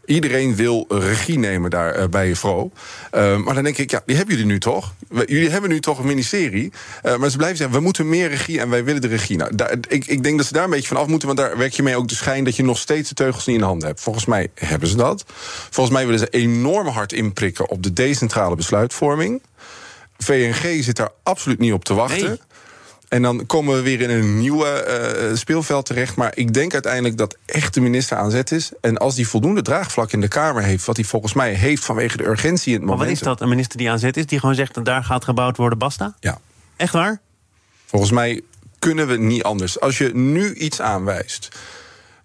Iedereen 0.06 0.56
wil 0.56 0.86
regie 0.88 1.38
nemen 1.38 1.70
daar 1.70 1.98
uh, 1.98 2.04
bij 2.06 2.28
je 2.28 2.36
vrouw. 2.36 2.70
Uh, 3.14 3.36
maar 3.36 3.54
dan 3.54 3.64
denk 3.64 3.78
ik, 3.78 3.90
ja, 3.90 4.02
die 4.06 4.16
hebben 4.16 4.34
jullie 4.34 4.50
nu 4.50 4.58
toch? 4.58 4.94
Jullie 5.26 5.50
hebben 5.50 5.70
nu 5.70 5.80
toch 5.80 5.98
een 5.98 6.06
ministerie. 6.06 6.72
Uh, 7.02 7.16
maar 7.16 7.30
ze 7.30 7.36
blijven 7.36 7.56
zeggen, 7.56 7.76
we 7.76 7.82
moeten 7.82 8.08
meer 8.08 8.28
regie 8.28 8.60
en 8.60 8.70
wij 8.70 8.84
willen 8.84 9.00
de 9.00 9.08
regie. 9.08 9.36
Nou, 9.36 9.52
ik, 9.88 10.06
ik 10.06 10.22
denk 10.22 10.36
dat 10.36 10.46
ze 10.46 10.52
daar 10.52 10.64
een 10.64 10.70
beetje 10.70 10.88
van 10.88 10.96
af 10.96 11.06
moeten. 11.06 11.28
Want 11.28 11.40
daar 11.40 11.58
werk 11.58 11.72
je 11.72 11.82
mee 11.82 11.96
ook 11.96 12.08
de 12.08 12.14
schijn 12.14 12.44
dat 12.44 12.56
je 12.56 12.64
nog 12.64 12.78
steeds 12.78 13.08
de 13.08 13.14
teugels 13.14 13.46
niet 13.46 13.54
in 13.54 13.60
de 13.60 13.68
handen 13.68 13.88
hebt. 13.88 14.00
Volgens 14.00 14.24
mij 14.24 14.48
hebben 14.54 14.88
ze 14.88 14.96
dat. 14.96 15.24
Volgens 15.70 15.96
mij 15.96 16.04
willen 16.04 16.20
ze 16.20 16.28
enorm 16.28 16.86
hard 16.86 17.12
inprikken 17.12 17.68
op 17.68 17.82
de 17.82 17.92
decentrale 17.92 18.56
besluitvorming. 18.56 19.42
VNG 20.18 20.84
zit 20.84 20.96
daar 20.96 21.12
absoluut 21.22 21.58
niet 21.58 21.72
op 21.72 21.84
te 21.84 21.94
wachten. 21.94 22.40
En 23.14 23.22
dan 23.22 23.46
komen 23.46 23.74
we 23.74 23.82
weer 23.82 24.00
in 24.00 24.10
een 24.10 24.38
nieuwe 24.38 24.86
uh, 25.30 25.36
speelveld 25.36 25.86
terecht. 25.86 26.16
Maar 26.16 26.32
ik 26.34 26.54
denk 26.54 26.72
uiteindelijk 26.72 27.16
dat 27.16 27.36
echt 27.46 27.74
de 27.74 27.80
minister 27.80 28.16
aan 28.16 28.30
zet 28.30 28.52
is. 28.52 28.70
En 28.80 28.98
als 28.98 29.14
die 29.14 29.28
voldoende 29.28 29.62
draagvlak 29.62 30.12
in 30.12 30.20
de 30.20 30.28
Kamer 30.28 30.62
heeft, 30.62 30.84
wat 30.84 30.96
hij 30.96 31.04
volgens 31.04 31.32
mij 31.32 31.52
heeft 31.52 31.84
vanwege 31.84 32.16
de 32.16 32.26
urgentie 32.26 32.72
in 32.72 32.78
het 32.78 32.80
moment. 32.80 32.98
Maar 32.98 33.08
wat 33.08 33.16
is 33.16 33.26
dat, 33.26 33.40
een 33.40 33.48
minister 33.48 33.78
die 33.78 33.90
aan 33.90 33.98
zet 33.98 34.16
is, 34.16 34.26
die 34.26 34.40
gewoon 34.40 34.54
zegt 34.54 34.74
dat 34.74 34.84
daar 34.84 35.04
gaat 35.04 35.24
gebouwd 35.24 35.56
worden, 35.56 35.78
basta? 35.78 36.14
Ja. 36.20 36.38
Echt 36.76 36.92
waar? 36.92 37.20
Volgens 37.86 38.10
mij 38.10 38.40
kunnen 38.78 39.06
we 39.06 39.16
niet 39.16 39.42
anders. 39.42 39.80
Als 39.80 39.98
je 39.98 40.14
nu 40.14 40.54
iets 40.54 40.80
aanwijst. 40.80 41.48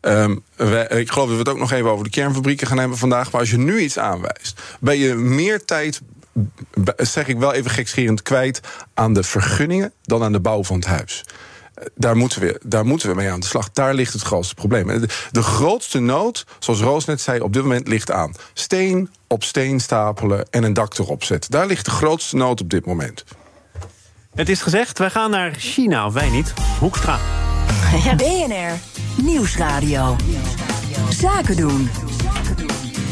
Um, 0.02 0.44
wij, 0.56 0.88
ik 0.88 1.12
geloof 1.12 1.28
dat 1.28 1.36
we 1.36 1.44
het 1.44 1.50
ook 1.50 1.60
nog 1.60 1.72
even 1.72 1.90
over 1.90 2.04
de 2.04 2.10
kernfabrieken 2.10 2.68
gaan 2.68 2.78
hebben 2.78 2.98
vandaag. 2.98 3.32
Maar 3.32 3.42
als 3.42 3.50
je 3.50 3.58
nu 3.58 3.80
iets 3.80 4.00
aanwijst, 4.00 4.62
ben 4.80 4.98
je 4.98 5.16
meer 5.16 5.66
tijd 5.66 6.02
zeg 6.98 7.28
ik 7.28 7.38
wel 7.38 7.54
even 7.54 7.72
gekscherend, 7.72 8.22
kwijt 8.22 8.62
aan 8.94 9.14
de 9.14 9.24
vergunningen 9.24 9.92
dan 10.02 10.24
aan 10.24 10.32
de 10.32 10.40
bouw 10.40 10.64
van 10.64 10.76
het 10.76 10.86
huis. 10.86 11.26
Daar 11.96 12.18
moeten, 12.18 12.42
we, 12.42 12.62
daar 12.64 12.86
moeten 12.86 13.10
we 13.10 13.16
mee 13.16 13.32
aan 13.32 13.40
de 13.40 13.46
slag. 13.46 13.72
Daar 13.72 13.94
ligt 13.94 14.14
het 14.14 14.22
grootste 14.22 14.56
probleem. 14.56 14.88
De, 14.88 15.08
de 15.32 15.44
grootste 15.44 16.00
nood, 16.00 16.46
zoals 16.60 16.80
Roos 16.80 17.06
net 17.06 17.22
zei, 17.22 17.40
op 17.40 17.54
dit 17.54 17.62
moment 17.62 17.88
ligt 17.88 18.12
aan 18.12 18.36
steen 18.54 19.10
op 19.28 19.44
steen 19.44 19.80
stapelen 19.80 20.46
en 20.50 20.64
een 20.64 20.74
dak 20.74 20.98
erop 20.98 21.24
zetten. 21.24 21.52
Daar 21.52 21.66
ligt 21.66 21.86
de 21.86 21.92
grootste 21.92 22.36
nood 22.36 22.62
op 22.62 22.70
dit 22.70 22.86
moment. 22.86 23.24
Het 24.36 24.50
is 24.50 24.62
gezegd, 24.62 24.98
wij 24.98 25.10
gaan 25.10 25.32
naar 25.32 25.54
China, 25.54 26.06
of 26.06 26.14
wij 26.14 26.30
niet. 26.30 26.54
Hoekstra. 26.80 27.20
BNR 28.18 28.80
Nieuwsradio. 29.24 30.16
Zaken 31.10 31.56
doen. 31.56 31.90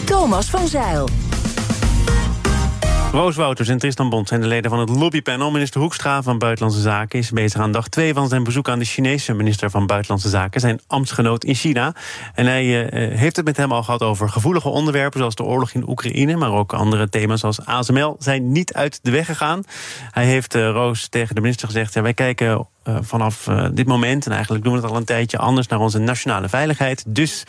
Thomas 0.06 0.50
van 0.50 0.68
Zeil. 0.68 1.27
Roos 3.12 3.36
Wouters 3.36 3.70
en 3.70 3.78
Tristan 3.78 4.10
Bond 4.10 4.28
zijn 4.28 4.42
de 4.42 4.48
leden 4.48 4.70
van 4.70 4.80
het 4.80 4.90
lobbypanel. 4.90 5.52
Minister 5.52 5.82
Hoekstra 5.82 6.22
van 6.22 6.38
Buitenlandse 6.38 6.82
Zaken 6.82 7.20
is 7.20 7.32
bezig 7.32 7.62
aan 7.62 7.72
dag 7.72 7.88
2 7.88 8.14
van 8.14 8.28
zijn 8.28 8.44
bezoek 8.44 8.70
aan 8.70 8.80
de 8.80 8.86
Chinese 8.86 9.34
minister 9.34 9.70
van 9.70 9.86
Buitenlandse 9.86 10.30
Zaken, 10.30 10.60
zijn 10.60 10.80
ambtsgenoot 10.88 11.44
in 11.44 11.56
China. 11.56 11.96
En 12.34 12.46
hij 12.46 12.66
uh, 12.66 13.18
heeft 13.18 13.36
het 13.36 13.46
met 13.46 13.58
hem 13.58 13.72
al 13.72 13.84
gehad 13.84 14.02
over 14.02 14.30
gevoelige 14.30 14.70
onderwerpen 14.70 15.20
zoals 15.20 15.36
de 15.36 15.44
oorlog 15.44 15.72
in 15.72 15.90
Oekraïne, 15.90 16.36
maar 16.36 16.52
ook 16.52 16.74
andere 16.74 17.10
thema's 17.10 17.40
zoals 17.40 17.66
ASML 17.66 18.16
zijn 18.20 18.52
niet 18.52 18.74
uit 18.74 19.00
de 19.02 19.12
weg 19.12 19.26
gegaan. 19.26 19.64
Hij 20.12 20.26
heeft 20.26 20.56
uh, 20.56 20.70
Roos 20.70 21.08
tegen 21.08 21.36
de 21.36 21.42
minister 21.42 21.68
gezegd: 21.68 21.94
ja, 21.94 22.02
wij 22.02 22.14
kijken 22.14 22.68
vanaf 22.84 23.50
dit 23.74 23.88
moment, 23.88 24.26
en 24.26 24.32
eigenlijk 24.32 24.64
doen 24.64 24.74
we 24.74 24.80
het 24.80 24.90
al 24.90 24.98
een 24.98 25.06
tijdje 25.06 25.38
anders, 25.38 25.68
naar 25.68 25.80
onze 25.80 26.00
nationale 26.00 26.50
veiligheid. 26.50 27.04
Dus 27.08 27.44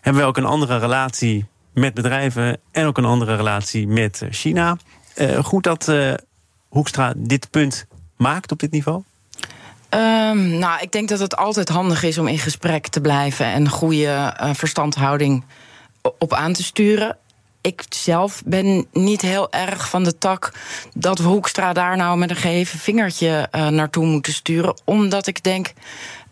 hebben 0.00 0.22
we 0.22 0.28
ook 0.28 0.36
een 0.36 0.44
andere 0.44 0.78
relatie 0.78 1.46
met 1.74 1.94
bedrijven 1.94 2.60
en 2.70 2.86
ook 2.86 2.98
een 2.98 3.04
andere 3.04 3.36
relatie 3.36 3.88
met 3.88 4.22
China. 4.30 4.76
Uh, 5.16 5.44
goed 5.44 5.64
dat 5.64 5.88
uh, 5.88 6.14
Hoekstra 6.68 7.12
dit 7.16 7.50
punt 7.50 7.86
maakt 8.16 8.52
op 8.52 8.58
dit 8.58 8.70
niveau? 8.70 9.02
Um, 9.90 10.48
nou, 10.58 10.80
ik 10.80 10.92
denk 10.92 11.08
dat 11.08 11.18
het 11.18 11.36
altijd 11.36 11.68
handig 11.68 12.02
is 12.02 12.18
om 12.18 12.26
in 12.26 12.38
gesprek 12.38 12.86
te 12.86 13.00
blijven 13.00 13.46
en 13.46 13.68
goede 13.68 14.36
verstandhouding 14.52 15.44
op 16.18 16.32
aan 16.32 16.52
te 16.52 16.62
sturen. 16.62 17.16
Ik 17.60 17.84
zelf 17.88 18.42
ben 18.44 18.86
niet 18.92 19.20
heel 19.20 19.52
erg 19.52 19.88
van 19.88 20.04
de 20.04 20.18
tak 20.18 20.52
dat 20.94 21.18
we 21.18 21.28
Hoekstra 21.28 21.72
daar 21.72 21.96
nou 21.96 22.18
met 22.18 22.30
een 22.30 22.36
geheven 22.36 22.78
vingertje 22.78 23.48
naartoe 23.50 24.06
moeten 24.06 24.32
sturen. 24.32 24.80
Omdat 24.84 25.26
ik 25.26 25.42
denk, 25.42 25.72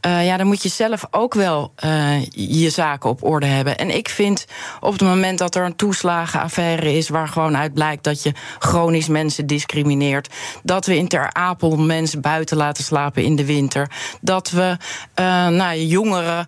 uh, 0.07 0.27
ja, 0.27 0.37
dan 0.37 0.47
moet 0.47 0.63
je 0.63 0.69
zelf 0.69 1.07
ook 1.11 1.35
wel 1.35 1.73
uh, 1.85 2.25
je 2.31 2.71
zaken 2.71 3.11
op 3.11 3.25
orde 3.25 3.47
hebben. 3.47 3.79
En 3.79 3.91
ik 3.91 4.09
vind 4.09 4.47
op 4.81 4.93
het 4.93 5.01
moment 5.01 5.39
dat 5.39 5.55
er 5.55 5.65
een 5.65 5.77
toeslagenaffaire 5.77 6.97
is, 6.97 7.09
waar 7.09 7.29
gewoon 7.29 7.57
uit 7.57 7.75
blijkt 7.75 8.05
dat 8.05 8.23
je 8.23 8.33
chronisch 8.59 9.09
mensen 9.09 9.47
discrimineert, 9.47 10.29
dat 10.63 10.87
we 10.87 10.97
in 10.97 11.09
Ter 11.09 11.33
Apel 11.33 11.77
mensen 11.77 12.21
buiten 12.21 12.57
laten 12.57 12.85
slapen 12.85 13.25
in 13.25 13.37
de 13.37 13.45
winter, 13.45 13.91
dat 14.21 14.51
we 14.51 14.77
uh, 15.21 15.49
nou, 15.49 15.79
jongeren 15.79 16.47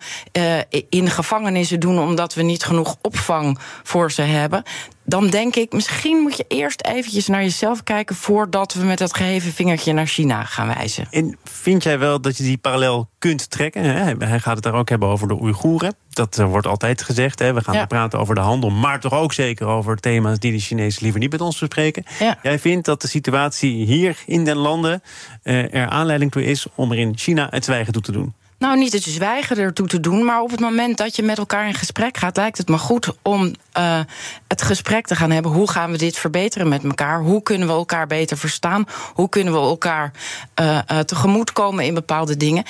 in 0.89 1.11
gevangenissen 1.11 1.81
doen 1.81 1.99
omdat 1.99 2.35
we 2.35 2.43
niet 2.43 2.65
genoeg 2.65 2.97
opvang 3.03 3.59
voor 3.83 4.13
ze 4.13 4.23
hebben 4.23 4.63
dan 5.05 5.31
denk 5.31 5.57
ik, 5.57 5.73
misschien 5.73 6.17
moet 6.17 6.37
je 6.37 6.45
eerst 6.49 6.83
eventjes 6.83 7.27
naar 7.27 7.43
jezelf 7.43 7.83
kijken 7.83 8.17
voordat 8.17 8.75
we 8.75 8.85
met 8.85 8.99
dat 8.99 9.17
geheven 9.17 9.53
vingertje 9.53 9.93
naar 9.93 10.07
China 10.07 10.45
gaan 10.45 10.67
wijzen. 10.67 11.07
En 11.11 11.39
vind 11.45 11.83
jij 11.83 11.99
wel 11.99 12.21
dat 12.21 12.37
je 12.37 12.43
die 12.43 12.57
parallel 12.57 13.09
kunt 13.19 13.51
trekken? 13.51 13.83
Hij 14.19 14.41
gaat 14.41 14.55
het 14.55 14.63
daar 14.63 14.75
ook 14.75 14.89
hebben 14.89 15.09
over 15.09 15.29
de 15.29 15.41
Oeigoeren. 15.41 15.95
Dat 16.11 16.39
eh, 16.39 16.47
wordt 16.47 16.67
altijd 16.67 17.03
gezegd. 17.03 17.39
Hè. 17.39 17.53
We 17.53 17.65
gaan 17.65 17.75
ja. 17.75 17.87
praten 17.87 18.19
over 18.19 18.35
de 18.35 18.41
handel, 18.41 18.71
maar 18.71 19.01
toch 19.01 19.13
ook 19.13 19.33
zeker 19.33 19.67
over 19.67 19.97
thema's 19.97 20.39
die 20.39 20.53
de 20.53 20.59
Chinezen 20.59 21.03
liever 21.03 21.21
niet 21.21 21.31
met 21.31 21.41
ons 21.41 21.59
bespreken. 21.59 22.05
Ja. 22.19 22.39
Jij 22.43 22.59
vindt 22.59 22.85
dat 22.87 23.03
de 23.03 23.09
situatie 23.09 23.85
hier 23.85 24.23
in 24.27 24.45
den 24.45 24.57
landen 24.57 25.03
uh, 25.43 25.75
er 25.75 25.89
aanleiding 25.89 26.31
toe 26.31 26.45
is 26.45 26.67
om 26.75 26.93
er 26.93 26.99
in 26.99 27.17
China 27.17 27.47
het 27.51 27.65
zwijgen 27.65 27.93
toe 27.93 28.03
te 28.03 28.13
doen? 28.13 28.35
Nou, 28.64 28.76
niet 28.76 28.92
het 28.92 29.02
zwijgen 29.02 29.59
ertoe 29.59 29.87
te 29.87 30.00
doen, 30.00 30.25
maar 30.25 30.40
op 30.40 30.50
het 30.50 30.61
moment 30.61 30.97
dat 30.97 31.16
je 31.16 31.23
met 31.23 31.38
elkaar 31.38 31.66
in 31.66 31.75
gesprek 31.75 32.16
gaat, 32.16 32.37
lijkt 32.37 32.59
het 32.59 32.68
me 32.68 32.78
goed 32.78 33.12
om 33.23 33.52
uh, 33.78 34.00
het 34.49 34.62
gesprek 34.62 35.06
te 35.06 35.16
gaan 35.16 35.30
hebben. 35.30 35.52
Hoe 35.52 35.71
gaan 35.71 35.90
we 35.90 35.99
dit 35.99 36.18
verbeteren 36.18 36.68
met 36.68 36.85
elkaar? 36.85 37.21
Hoe 37.21 37.42
kunnen 37.42 37.68
we 37.68 37.75
elkaar 37.75 38.06
beter 38.06 38.38
verstaan? 38.38 38.85
Hoe 39.14 39.28
kunnen 39.28 39.52
we 39.52 39.59
elkaar 39.59 40.12
uh, 40.61 40.78
uh, 40.92 40.99
tegemoetkomen 40.99 41.85
in 41.85 41.94
bepaalde 41.94 42.37
dingen? 42.37 42.64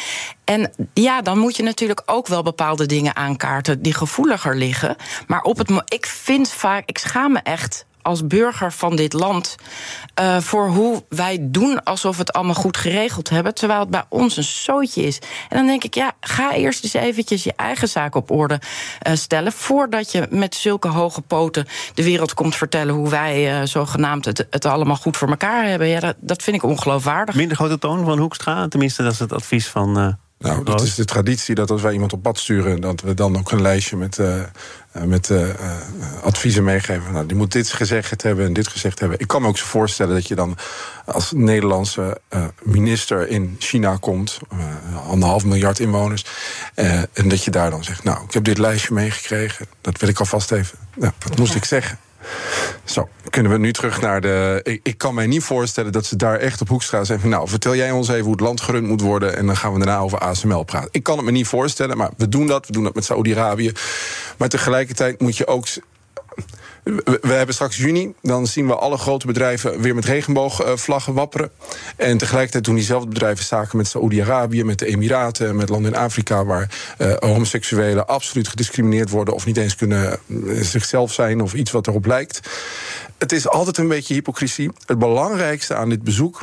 En 0.44 0.72
ja, 0.94 1.22
dan 1.22 1.38
moet 1.38 1.56
je 1.56 1.62
natuurlijk 1.62 2.02
ook 2.06 2.26
wel 2.26 2.42
bepaalde 2.42 2.86
dingen 2.86 3.16
aankaarten 3.16 3.82
die 3.82 3.94
gevoeliger 3.94 4.56
liggen. 4.56 4.96
Maar 5.26 5.42
op 5.42 5.58
het, 5.58 5.82
ik 5.84 6.06
vind 6.06 6.50
vaak, 6.50 6.82
ik 6.86 6.98
schaam 6.98 7.32
me 7.32 7.40
echt 7.42 7.86
als 8.04 8.26
burger 8.26 8.72
van 8.72 8.96
dit 8.96 9.12
land 9.12 9.56
uh, 10.20 10.38
voor 10.38 10.68
hoe 10.68 11.04
wij 11.08 11.38
doen 11.40 11.82
alsof 11.82 12.14
we 12.14 12.20
het 12.20 12.32
allemaal 12.32 12.54
goed 12.54 12.76
geregeld 12.76 13.28
hebben, 13.28 13.54
terwijl 13.54 13.80
het 13.80 13.90
bij 13.90 14.04
ons 14.08 14.36
een 14.36 14.42
zootje 14.42 15.02
is. 15.02 15.18
En 15.48 15.56
dan 15.56 15.66
denk 15.66 15.84
ik, 15.84 15.94
ja, 15.94 16.12
ga 16.20 16.52
eerst 16.52 16.84
eens 16.84 16.92
eventjes 16.92 17.44
je 17.44 17.52
eigen 17.56 17.88
zaak 17.88 18.14
op 18.14 18.30
orde 18.30 18.60
uh, 19.06 19.14
stellen 19.14 19.52
voordat 19.52 20.12
je 20.12 20.26
met 20.30 20.54
zulke 20.54 20.88
hoge 20.88 21.20
poten 21.20 21.66
de 21.94 22.04
wereld 22.04 22.34
komt 22.34 22.56
vertellen 22.56 22.94
hoe 22.94 23.08
wij 23.08 23.60
uh, 23.60 23.66
zogenaamd 23.66 24.24
het, 24.24 24.46
het 24.50 24.64
allemaal 24.64 24.96
goed 24.96 25.16
voor 25.16 25.28
elkaar 25.28 25.64
hebben. 25.64 25.88
Ja, 25.88 26.00
dat, 26.00 26.16
dat 26.20 26.42
vind 26.42 26.56
ik 26.56 26.62
ongeloofwaardig. 26.62 27.34
Minder 27.34 27.56
grote 27.56 27.78
toon 27.78 28.04
van 28.04 28.18
Hoekstra, 28.18 28.68
tenminste 28.68 29.02
dat 29.02 29.12
is 29.12 29.18
het 29.18 29.32
advies 29.32 29.66
van. 29.66 30.16
Nou, 30.38 30.64
dat 30.64 30.80
is 30.80 30.94
de 30.94 31.04
traditie 31.04 31.54
dat 31.54 31.70
als 31.70 31.82
wij 31.82 31.92
iemand 31.92 32.12
op 32.12 32.22
pad 32.22 32.38
sturen, 32.38 32.80
dat 32.80 33.00
we 33.00 33.14
dan 33.14 33.38
ook 33.38 33.50
een 33.50 33.62
lijstje 33.62 33.96
met, 33.96 34.18
uh, 34.18 34.42
met 35.04 35.28
uh, 35.28 35.48
adviezen 36.22 36.64
meegeven. 36.64 37.12
Nou, 37.12 37.26
die 37.26 37.36
moet 37.36 37.52
dit 37.52 37.72
gezegd 37.72 38.22
hebben 38.22 38.46
en 38.46 38.52
dit 38.52 38.68
gezegd 38.68 38.98
hebben. 38.98 39.18
Ik 39.18 39.26
kan 39.26 39.42
me 39.42 39.48
ook 39.48 39.58
zo 39.58 39.64
voorstellen 39.64 40.14
dat 40.14 40.28
je 40.28 40.34
dan 40.34 40.56
als 41.04 41.32
Nederlandse 41.32 42.20
minister 42.62 43.28
in 43.28 43.56
China 43.58 43.96
komt, 43.96 44.38
anderhalf 45.08 45.44
miljard 45.44 45.78
inwoners, 45.78 46.24
en 47.12 47.28
dat 47.28 47.44
je 47.44 47.50
daar 47.50 47.70
dan 47.70 47.84
zegt: 47.84 48.04
Nou, 48.04 48.24
ik 48.24 48.32
heb 48.32 48.44
dit 48.44 48.58
lijstje 48.58 48.94
meegekregen, 48.94 49.66
dat 49.80 50.00
wil 50.00 50.08
ik 50.08 50.18
alvast 50.18 50.52
even. 50.52 50.78
Nou, 50.94 51.12
wat 51.18 51.38
moest 51.38 51.54
ik 51.54 51.64
zeggen? 51.64 51.98
Zo, 52.84 53.08
kunnen 53.30 53.52
we 53.52 53.58
nu 53.58 53.72
terug 53.72 54.00
naar 54.00 54.20
de. 54.20 54.60
Ik, 54.62 54.80
ik, 54.82 54.98
kan 54.98 55.14
mij 55.14 55.26
niet 55.26 55.42
voorstellen 55.42 55.92
dat 55.92 56.06
ze 56.06 56.16
daar 56.16 56.38
echt 56.38 56.60
op 56.60 56.68
Hoekstra 56.68 57.04
zeggen. 57.04 57.28
Nou, 57.28 57.48
vertel 57.48 57.74
jij 57.74 57.90
ons 57.90 58.08
even 58.08 58.22
hoe 58.22 58.32
het 58.32 58.40
land 58.40 58.60
gerund 58.60 58.86
moet 58.86 59.00
worden. 59.00 59.36
En 59.36 59.46
dan 59.46 59.56
gaan 59.56 59.72
we 59.72 59.78
daarna 59.78 59.98
over 59.98 60.18
ASML 60.18 60.62
praten. 60.62 60.88
Ik 60.92 61.02
kan 61.02 61.16
het 61.16 61.24
me 61.24 61.30
niet 61.30 61.46
voorstellen, 61.46 61.96
maar 61.96 62.10
we 62.16 62.28
doen 62.28 62.46
dat. 62.46 62.66
We 62.66 62.72
doen 62.72 62.84
dat 62.84 62.94
met 62.94 63.04
Saudi-Arabië. 63.04 63.72
Maar 64.36 64.48
tegelijkertijd 64.48 65.20
moet 65.20 65.36
je 65.36 65.46
ook 65.46 65.66
we 66.84 67.32
hebben 67.32 67.54
straks 67.54 67.76
juni, 67.76 68.14
dan 68.22 68.46
zien 68.46 68.66
we 68.66 68.74
alle 68.74 68.96
grote 68.96 69.26
bedrijven 69.26 69.80
weer 69.80 69.94
met 69.94 70.04
regenboogvlaggen 70.04 71.14
wapperen. 71.14 71.50
En 71.96 72.18
tegelijkertijd 72.18 72.64
doen 72.64 72.74
diezelfde 72.74 73.08
bedrijven 73.08 73.44
zaken 73.44 73.76
met 73.76 73.86
Saoedi-Arabië, 73.86 74.64
met 74.64 74.78
de 74.78 74.86
Emiraten, 74.86 75.56
met 75.56 75.68
landen 75.68 75.92
in 75.92 75.98
Afrika 75.98 76.44
waar 76.44 76.94
uh, 76.98 77.14
homoseksuelen 77.18 78.06
absoluut 78.06 78.48
gediscrimineerd 78.48 79.10
worden 79.10 79.34
of 79.34 79.46
niet 79.46 79.56
eens 79.56 79.76
kunnen 79.76 80.18
uh, 80.26 80.62
zichzelf 80.62 81.12
zijn 81.12 81.40
of 81.40 81.54
iets 81.54 81.70
wat 81.70 81.86
erop 81.86 82.06
lijkt. 82.06 82.40
Het 83.18 83.32
is 83.32 83.48
altijd 83.48 83.78
een 83.78 83.88
beetje 83.88 84.14
hypocrisie. 84.14 84.70
Het 84.86 84.98
belangrijkste 84.98 85.74
aan 85.74 85.88
dit 85.88 86.02
bezoek 86.02 86.40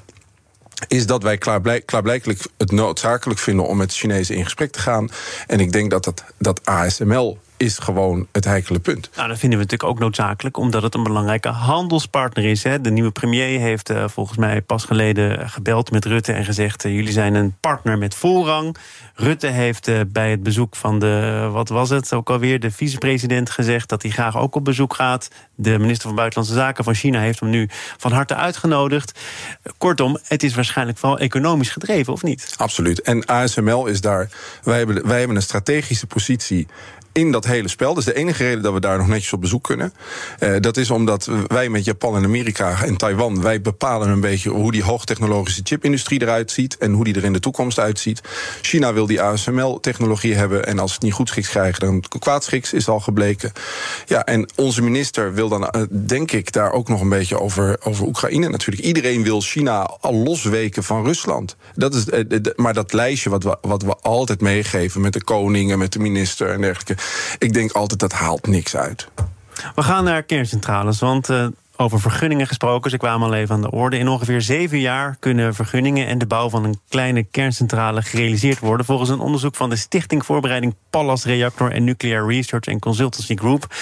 is 0.88 1.06
dat 1.06 1.24
wij 1.24 1.38
klaarblijk, 1.38 1.86
klaarblijkelijk 1.86 2.48
het 2.58 2.72
noodzakelijk 2.72 3.40
vinden 3.40 3.66
om 3.66 3.78
met 3.78 3.90
de 3.90 3.96
Chinezen 3.96 4.36
in 4.36 4.44
gesprek 4.44 4.72
te 4.72 4.80
gaan. 4.80 5.10
En 5.48 5.60
ik 5.60 5.72
denk 5.72 5.92
dat 5.92 6.04
dat, 6.04 6.24
dat 6.38 6.66
ASML 6.66 7.40
is 7.62 7.78
gewoon 7.78 8.28
het 8.32 8.46
heikele 8.46 8.80
punt. 8.80 9.10
Nou, 9.16 9.28
dat 9.28 9.40
vinden 9.40 9.60
we 9.60 9.64
natuurlijk 9.64 9.90
ook 9.90 10.00
noodzakelijk, 10.00 10.58
omdat 10.58 10.84
het 10.84 10.96
een 10.96 11.04
belangrijke 11.04 11.50
handelspartner 11.50 12.46
is. 12.46 12.64
Hè. 12.64 12.82
De 12.82 12.92
nieuwe 12.92 13.12
premier 13.12 13.60
heeft 13.60 13.90
uh, 13.90 14.08
volgens 14.08 14.38
mij 14.38 14.62
pas 14.62 14.86
geleden 14.86 15.50
gebeld 15.50 15.92
met 15.92 16.06
Rutte 16.06 16.34
en 16.34 16.46
gezegd: 16.46 16.86
uh, 16.86 16.96
jullie 16.96 17.12
zijn 17.12 17.34
een 17.34 17.56
partner 17.60 17.98
met 17.98 18.16
voorrang. 18.16 18.76
Rutte 19.16 19.48
heeft 19.48 19.88
uh, 19.88 20.00
bij 20.08 20.32
het 20.32 20.44
bezoek 20.44 20.76
van 20.76 21.00
de, 21.00 21.48
wat 21.52 21.70
was 21.70 21.90
het 21.90 22.14
ook 22.14 22.30
alweer, 22.30 22.60
de 22.60 22.72
vicepresident 22.72 23.50
gezegd 23.50 23.90
dat 23.90 24.02
hij 24.02 24.12
graag 24.12 24.38
ook 24.38 24.56
op 24.56 24.66
bezoek 24.66 24.94
gaat. 24.94 25.30
De 25.56 25.80
minister 25.80 26.08
van 26.08 26.16
Buitenlandse 26.16 26.56
Zaken 26.56 26.84
van 26.84 26.94
China 26.94 27.20
heeft 27.20 27.40
hem 27.40 27.50
nu 27.50 27.70
van 27.98 28.12
harte 28.12 28.36
uitgenodigd. 28.36 29.20
Kortom, 29.78 30.18
het 30.28 30.44
is 30.44 30.56
waarschijnlijk 30.56 30.98
vooral 30.98 31.20
economisch 31.20 31.70
gedreven, 31.70 32.14
of 32.14 32.24
niet? 32.24 32.54
Absoluut. 32.58 33.02
En 33.02 33.26
ASML 33.26 33.86
is 33.86 34.02
daar. 34.02 34.30
Wij 34.64 34.78
hebben, 34.78 35.08
wij 35.08 35.18
hebben 35.18 35.36
een 35.36 35.42
strategische 35.42 36.08
positie 36.08 36.68
in 37.12 37.32
dat 37.32 37.46
hele 37.52 37.68
spel. 37.68 37.94
Dat 37.94 38.08
is 38.08 38.14
de 38.14 38.20
enige 38.20 38.44
reden 38.44 38.62
dat 38.62 38.74
we 38.74 38.80
daar 38.80 38.98
nog 38.98 39.08
netjes 39.08 39.34
op 39.34 39.42
bezoek 39.42 39.64
kunnen. 39.64 39.94
Uh, 40.40 40.56
dat 40.60 40.78
is 40.78 40.90
omdat 40.90 41.30
wij 41.48 41.70
met 41.70 41.86
Japan 41.86 42.16
en 42.16 42.24
Amerika 42.24 42.84
en 42.84 42.98
Taiwan... 42.98 43.42
wij 43.42 43.62
bepalen 43.62 44.10
een 44.10 44.20
beetje 44.20 44.50
hoe 44.50 44.72
die 44.72 44.84
hoogtechnologische 44.84 45.62
chipindustrie 45.64 46.22
eruit 46.22 46.52
ziet... 46.52 46.78
en 46.78 46.92
hoe 46.92 47.04
die 47.04 47.16
er 47.16 47.24
in 47.24 47.34
de 47.34 47.40
toekomst 47.40 47.80
uitziet. 47.80 48.22
China 48.62 48.94
wil 48.94 49.06
die 49.06 49.22
ASML-technologie 49.22 50.34
hebben... 50.34 50.66
en 50.66 50.80
als 50.80 50.94
het 50.94 51.02
niet 51.02 51.14
goed 51.14 51.30
schiks 51.30 51.50
krijgen, 51.50 51.80
dan 51.80 52.04
kwaadschiks, 52.20 52.74
is 52.74 52.88
al 52.88 53.00
gebleken. 53.00 53.52
Ja, 54.06 54.26
en 54.26 54.50
onze 54.56 54.82
minister 54.82 55.34
wil 55.34 55.50
dan, 55.50 55.62
uh, 55.62 55.82
denk 55.90 56.32
ik, 56.32 56.52
daar 56.52 56.72
ook 56.72 56.88
nog 56.88 57.02
een 57.02 57.10
beetje 57.10 57.40
over, 57.40 57.78
over 57.84 58.06
Oekraïne 58.06 58.50
natuurlijk. 58.50 58.86
Iedereen 58.86 59.24
wil 59.24 59.42
China 59.42 59.98
al 60.00 60.14
losweken 60.14 60.84
van 60.84 61.06
Rusland. 61.06 61.56
Dat 61.74 61.96
is, 61.96 62.06
uh, 62.08 62.40
maar 62.56 62.74
dat 62.74 62.94
lijstje 62.94 63.30
wat 63.30 63.44
we, 63.44 63.58
wat 63.62 63.84
we 63.84 63.96
altijd 64.02 64.42
meegeven 64.42 65.02
met 65.02 65.14
de 65.14 65.24
koningen, 65.24 65.78
met 65.78 65.94
de 65.94 66.00
minister 66.00 66.50
en 66.50 66.62
dergelijke 66.62 67.04
ik 67.42 67.54
denk 67.54 67.72
altijd 67.72 68.00
dat 68.00 68.12
haalt 68.12 68.48
niks 68.48 68.76
uit. 68.76 69.08
We 69.76 69.84
gaan 69.84 70.04
naar 70.04 70.24
kerncentrales, 70.24 71.00
want 71.00 71.30
uh, 71.30 71.48
over 71.78 72.00
vergunningen 72.00 72.48
gesproken, 72.48 72.92
ze 72.92 72.98
kwamen 72.98 73.28
al 73.28 73.34
even 73.34 73.56
aan 73.56 73.62
de 73.62 73.72
orde. 73.72 73.98
In 73.98 74.08
ongeveer 74.08 74.42
zeven 74.42 74.80
jaar 74.80 75.16
kunnen 75.20 75.54
vergunningen 75.54 76.08
en 76.08 76.18
de 76.18 76.26
bouw 76.26 76.50
van 76.50 76.64
een 76.64 76.80
kleine 76.90 77.24
kerncentrale 77.24 78.02
gerealiseerd 78.02 78.60
worden. 78.60 78.86
Volgens 78.86 79.10
een 79.10 79.20
onderzoek 79.20 79.56
van 79.56 79.70
de 79.70 79.76
Stichting 79.76 80.26
Voorbereiding 80.26 80.76
Pallas 80.90 81.26
Reactor 81.26 81.72
en 81.72 81.84
Nuclear 81.84 82.28
Research 82.28 82.68
and 82.68 82.80
Consultancy 82.80 83.36
Group. 83.36 83.76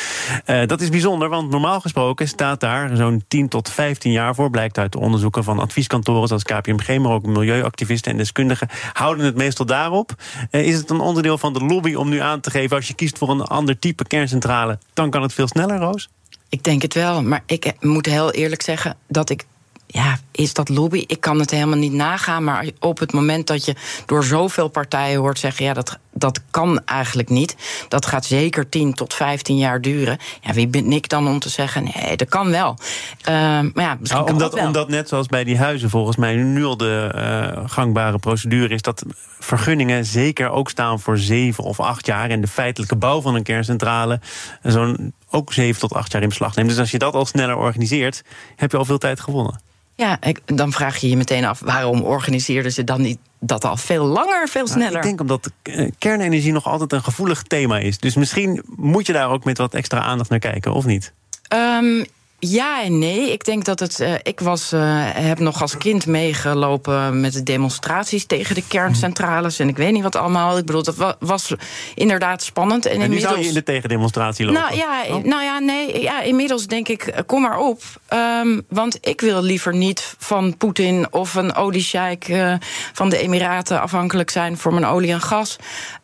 Uh, 0.46 0.66
dat 0.66 0.82
is 0.82 0.90
bijzonder, 0.90 1.30
want 1.30 1.50
normaal 1.50 1.80
gesproken 1.80 2.28
staat 2.28 2.60
daar 2.60 2.96
zo'n 2.96 3.24
10 3.28 3.48
tot 3.48 3.70
15 3.70 4.12
jaar 4.12 4.36
voor. 4.36 4.50
Blijkt 4.50 4.78
uit 4.78 4.92
de 4.92 5.00
onderzoeken 5.00 5.44
van 5.44 5.60
advieskantoren 5.60 6.28
zoals 6.28 6.44
KPMG, 6.44 7.00
maar 7.00 7.12
ook 7.12 7.26
milieuactivisten 7.26 8.12
en 8.12 8.18
deskundigen 8.18 8.68
houden 8.94 9.26
het 9.26 9.36
meestal 9.36 9.66
daarop. 9.66 10.12
Uh, 10.52 10.68
is 10.68 10.78
het 10.78 10.90
een 10.90 11.00
onderdeel 11.00 11.38
van 11.38 11.54
de 11.54 11.66
lobby 11.66 11.94
om 11.94 12.10
nu 12.10 12.20
aan 12.20 12.40
te 12.40 12.52
geven 12.52 12.76
als 12.76 12.88
je 12.88 12.94
kiest 12.94 13.18
voor 13.18 13.30
een 13.30 13.42
ander 13.42 13.80
type 13.80 14.08
kerncentrale, 14.08 14.78
dan 14.94 15.10
kan 15.10 15.22
het 15.22 15.34
veel 15.34 15.48
sneller, 15.48 15.78
Roos? 15.78 16.10
Ik 16.50 16.64
denk 16.64 16.82
het 16.82 16.94
wel, 16.94 17.24
maar 17.24 17.44
ik 17.46 17.74
moet 17.80 18.06
heel 18.06 18.32
eerlijk 18.32 18.62
zeggen 18.62 18.98
dat 19.08 19.30
ik 19.30 19.46
ja, 19.92 20.18
is 20.32 20.54
dat 20.54 20.70
lobby? 20.70 21.04
Ik 21.08 21.22
kan 21.22 21.40
het 21.40 21.52
helemaal 21.52 21.78
niet 21.78 21.94
nagaan. 21.94 22.44
Maar 22.44 22.66
op 22.80 23.00
het 23.00 23.14
moment 23.14 23.48
dat 23.48 23.66
je 23.66 23.76
door 24.06 24.24
zoveel 24.24 24.68
partijen 24.68 25.20
hoort 25.20 25.40
zeggen: 25.40 25.66
ja, 25.66 25.74
dat, 25.74 25.98
dat 26.14 26.42
kan 26.52 26.82
eigenlijk 26.86 27.30
niet. 27.30 27.56
Dat 27.88 28.06
gaat 28.06 28.26
zeker 28.26 28.70
10 28.70 28.94
tot 28.94 29.14
15 29.14 29.58
jaar 29.58 29.82
duren. 29.82 30.18
Ja, 30.42 30.54
wie 30.54 30.68
ben 30.68 30.92
ik 30.92 31.10
dan 31.10 31.28
om 31.28 31.40
te 31.40 31.50
zeggen: 31.50 31.84
nee, 31.84 32.18
dat 32.18 32.30
kan 32.30 32.50
wel. 32.50 32.78
Uh, 33.22 33.26
maar 33.26 33.72
ja, 33.74 33.98
misschien 34.00 34.22
nou, 34.22 34.32
omdat, 34.32 34.54
wel. 34.54 34.66
omdat 34.66 34.90
net 34.90 35.10
zoals 35.10 35.28
bij 35.28 35.44
die 35.44 35.58
huizen 35.58 35.90
volgens 35.90 36.18
mij 36.18 36.36
nu 36.36 36.66
al 36.66 36.78
de 36.78 37.12
uh, 37.16 37.70
gangbare 37.70 38.20
procedure 38.20 38.74
is 38.74 38.82
dat 38.82 39.04
vergunningen 39.40 40.06
zeker 40.06 40.50
ook 40.50 40.70
staan 40.70 41.00
voor 41.00 41.18
7 41.18 41.64
of 41.64 41.80
8 41.80 42.06
jaar. 42.06 42.30
En 42.30 42.42
de 42.42 42.48
feitelijke 42.48 42.96
bouw 42.96 43.22
van 43.22 43.36
een 43.36 43.44
kerncentrale 43.44 44.20
zo'n 44.64 45.14
ook 45.30 45.54
7 45.54 45.80
tot 45.80 45.94
8 45.94 46.12
jaar 46.12 46.22
in 46.22 46.30
beslag 46.30 46.56
neemt. 46.56 46.70
Dus 46.70 46.80
als 46.80 46.92
je 46.92 46.98
dat 46.98 47.14
al 47.14 47.26
sneller 47.26 47.56
organiseert, 47.56 48.22
heb 48.56 48.72
je 48.72 48.78
al 48.78 48.86
veel 48.86 48.98
tijd 48.98 49.20
gewonnen. 49.20 49.62
Ja, 49.96 50.18
ik, 50.22 50.40
dan 50.46 50.72
vraag 50.72 50.98
je 50.98 51.10
je 51.10 51.18
meteen 51.18 51.46
af 51.46 51.60
waarom 51.60 52.02
organiseerden 52.02 52.72
ze 52.72 52.84
dan 52.84 53.02
niet 53.02 53.20
dat 53.40 53.66
al 53.66 53.78
veel 53.78 54.06
langer, 54.06 54.48
veel 54.48 54.68
sneller? 54.68 54.86
Nou, 54.86 54.98
ik 54.98 55.04
denk 55.04 55.22
omdat 55.22 55.52
kernenergie 55.98 56.52
nog 56.52 56.66
altijd 56.66 56.92
een 56.92 57.04
gevoelig 57.04 57.44
thema 57.44 57.80
is. 57.80 57.98
Dus 57.98 58.16
misschien 58.16 58.64
moet 58.76 59.06
je 59.06 59.14
daar 59.14 59.30
ook 59.30 59.44
met 59.44 59.58
wat 59.58 59.74
extra 59.74 60.00
aandacht 60.00 60.30
naar 60.30 60.40
kijken, 60.40 60.74
of 60.74 60.86
niet? 60.86 61.14
Um, 61.54 62.06
ja 62.40 62.84
en 62.84 62.98
nee. 63.00 63.32
Ik 63.32 63.46
denk 63.46 63.66
dat 63.66 63.80
het. 63.80 64.00
Uh, 64.00 64.14
ik 64.24 64.40
was, 64.40 64.74
uh, 64.74 64.82
heb 65.14 65.40
nog 65.40 65.62
als 65.62 65.78
kind 65.78 66.06
meegelopen 66.06 67.20
met 67.20 67.34
de 67.34 67.44
demonstraties 67.44 68.26
tegen 68.26 68.56
de 68.56 68.64
kerncentrales. 68.68 69.60
En 69.60 69.68
ik 69.68 69.78
weet 69.78 69.92
niet 69.92 70.04
wat 70.04 70.16
allemaal. 70.16 70.58
Ik 70.58 70.66
bedoel, 70.66 70.84
dat 70.84 71.16
was 71.20 71.54
inderdaad 71.96 72.44
spannend. 72.44 72.86
En, 72.86 72.92
en 72.92 73.02
inmiddels... 73.02 73.24
nu 73.24 73.30
zou 73.30 73.42
je 73.42 73.48
in 73.48 73.54
de 73.54 73.64
tegendemonstratie 73.64 74.46
lopen? 74.46 74.62
Nou 74.62 74.76
ja, 74.76 75.04
oh. 75.08 75.24
nou 75.24 75.44
ja 75.44 75.60
nee. 75.60 76.02
Ja, 76.02 76.22
inmiddels 76.22 76.68
denk 76.68 76.88
ik, 76.88 77.04
eh, 77.04 77.22
kom 77.26 77.42
maar 77.42 77.58
op. 77.58 77.82
Um, 78.14 78.66
want 78.70 78.98
ik 79.02 79.22
wil 79.22 79.42
liever 79.42 79.76
niet 79.76 80.16
van 80.18 80.58
Poetin 80.58 81.08
of 81.12 81.36
een 81.36 81.56
oliesjeik 81.56 82.28
uh, 82.28 82.54
van 82.94 83.10
de 83.10 83.18
Emiraten 83.18 83.82
afhankelijk 83.82 84.30
zijn 84.30 84.58
voor 84.58 84.74
mijn 84.74 84.86
olie 84.86 85.12
en 85.12 85.22
gas. 85.22 85.56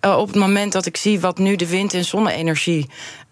Op 0.01 0.27
het 0.27 0.35
moment 0.35 0.71
dat 0.71 0.85
ik 0.85 0.97
zie 0.97 1.19
wat 1.19 1.37
nu 1.37 1.55
de 1.55 1.67
wind- 1.67 1.93
en 1.93 2.05
zonne-energie 2.05 2.89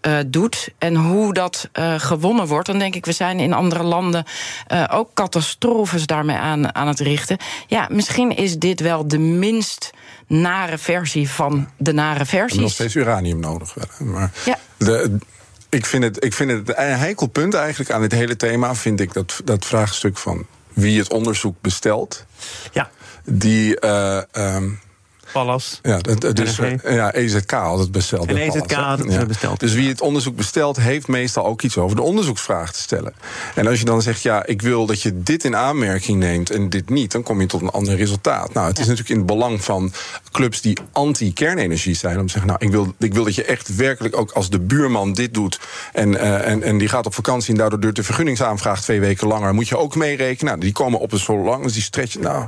uh, 0.07 0.19
doet 0.27 0.69
en 0.77 0.95
hoe 0.95 1.33
dat 1.33 1.69
uh, 1.73 1.99
gewonnen 1.99 2.47
wordt, 2.47 2.67
dan 2.67 2.79
denk 2.79 2.95
ik, 2.95 3.05
we 3.05 3.11
zijn 3.11 3.39
in 3.39 3.53
andere 3.53 3.83
landen 3.83 4.25
uh, 4.71 4.83
ook 4.91 5.09
catastrofes 5.13 6.05
daarmee 6.05 6.35
aan, 6.35 6.75
aan 6.75 6.87
het 6.87 6.99
richten. 6.99 7.37
Ja, 7.67 7.87
misschien 7.91 8.35
is 8.35 8.57
dit 8.57 8.79
wel 8.79 9.07
de 9.07 9.17
minst 9.17 9.91
nare 10.27 10.77
versie 10.77 11.29
van 11.29 11.69
de 11.77 11.91
nare 11.91 12.25
versies. 12.25 12.59
nog 12.59 12.71
steeds 12.71 12.95
uranium 12.95 13.39
nodig. 13.39 13.75
Maar 13.99 14.31
ja. 14.45 14.57
de, 14.77 15.17
ik, 15.69 15.85
vind 15.85 16.03
het, 16.03 16.23
ik 16.23 16.33
vind 16.33 16.51
het 16.51 16.77
een 16.77 16.97
heikel 16.97 17.27
punt 17.27 17.53
eigenlijk 17.53 17.91
aan 17.91 18.01
dit 18.01 18.11
hele 18.11 18.35
thema, 18.35 18.75
vind 18.75 18.99
ik 18.99 19.13
dat, 19.13 19.41
dat 19.43 19.65
vraagstuk 19.65 20.17
van 20.17 20.45
wie 20.73 20.99
het 20.99 21.13
onderzoek 21.13 21.55
bestelt. 21.61 22.25
Ja. 22.71 22.89
Die. 23.23 23.87
Um, 24.35 24.81
Pallas. 25.33 25.79
Ja, 25.81 25.97
dus, 26.33 26.59
ja, 26.83 27.13
EZK 27.13 27.51
had 27.51 27.79
het 27.79 27.91
besteld. 27.91 28.27
En 28.27 28.37
EZK 28.37 28.67
Pallas, 28.67 28.99
had 28.99 28.99
het, 28.99 29.27
besteld. 29.27 29.59
Dus 29.59 29.73
wie 29.73 29.89
het 29.89 30.01
onderzoek 30.01 30.35
bestelt, 30.35 30.77
heeft 30.77 31.07
meestal 31.07 31.45
ook 31.45 31.61
iets 31.61 31.77
over 31.77 31.95
de 31.95 32.01
onderzoeksvraag 32.01 32.71
te 32.71 32.79
stellen. 32.79 33.13
En 33.55 33.67
als 33.67 33.79
je 33.79 33.85
dan 33.85 34.01
zegt, 34.01 34.21
ja, 34.21 34.45
ik 34.45 34.61
wil 34.61 34.85
dat 34.85 35.01
je 35.01 35.23
dit 35.23 35.43
in 35.43 35.55
aanmerking 35.55 36.19
neemt 36.19 36.49
en 36.49 36.69
dit 36.69 36.89
niet, 36.89 37.11
dan 37.11 37.23
kom 37.23 37.41
je 37.41 37.47
tot 37.47 37.61
een 37.61 37.69
ander 37.69 37.95
resultaat. 37.95 38.53
Nou, 38.53 38.67
het 38.67 38.79
is 38.79 38.85
natuurlijk 38.85 39.09
in 39.09 39.17
het 39.17 39.25
belang 39.25 39.63
van 39.63 39.93
clubs 40.31 40.61
die 40.61 40.77
anti-kernenergie 40.91 41.95
zijn, 41.95 42.19
om 42.19 42.25
te 42.25 42.31
zeggen, 42.31 42.49
nou, 42.49 42.65
ik 42.65 42.71
wil, 42.71 42.93
ik 42.99 43.13
wil 43.13 43.23
dat 43.23 43.35
je 43.35 43.43
echt 43.43 43.75
werkelijk 43.75 44.17
ook 44.17 44.31
als 44.31 44.49
de 44.49 44.59
buurman 44.59 45.13
dit 45.13 45.33
doet 45.33 45.59
en, 45.93 46.19
eh, 46.19 46.51
en, 46.51 46.63
en 46.63 46.77
die 46.77 46.87
gaat 46.87 47.05
op 47.05 47.13
vakantie 47.13 47.51
en 47.51 47.57
daardoor 47.59 47.79
duurt 47.79 47.95
de 47.95 48.03
vergunningsaanvraag 48.03 48.81
twee 48.81 48.99
weken 48.99 49.27
langer, 49.27 49.53
moet 49.53 49.67
je 49.67 49.77
ook 49.77 49.95
meerekenen. 49.95 50.45
Nou, 50.45 50.59
die 50.59 50.71
komen 50.71 50.99
op 50.99 51.11
een 51.11 51.19
zo 51.19 51.43
lang, 51.43 51.63
dus 51.63 51.73
die 51.73 51.81
stretchen. 51.81 52.21
Nou. 52.21 52.47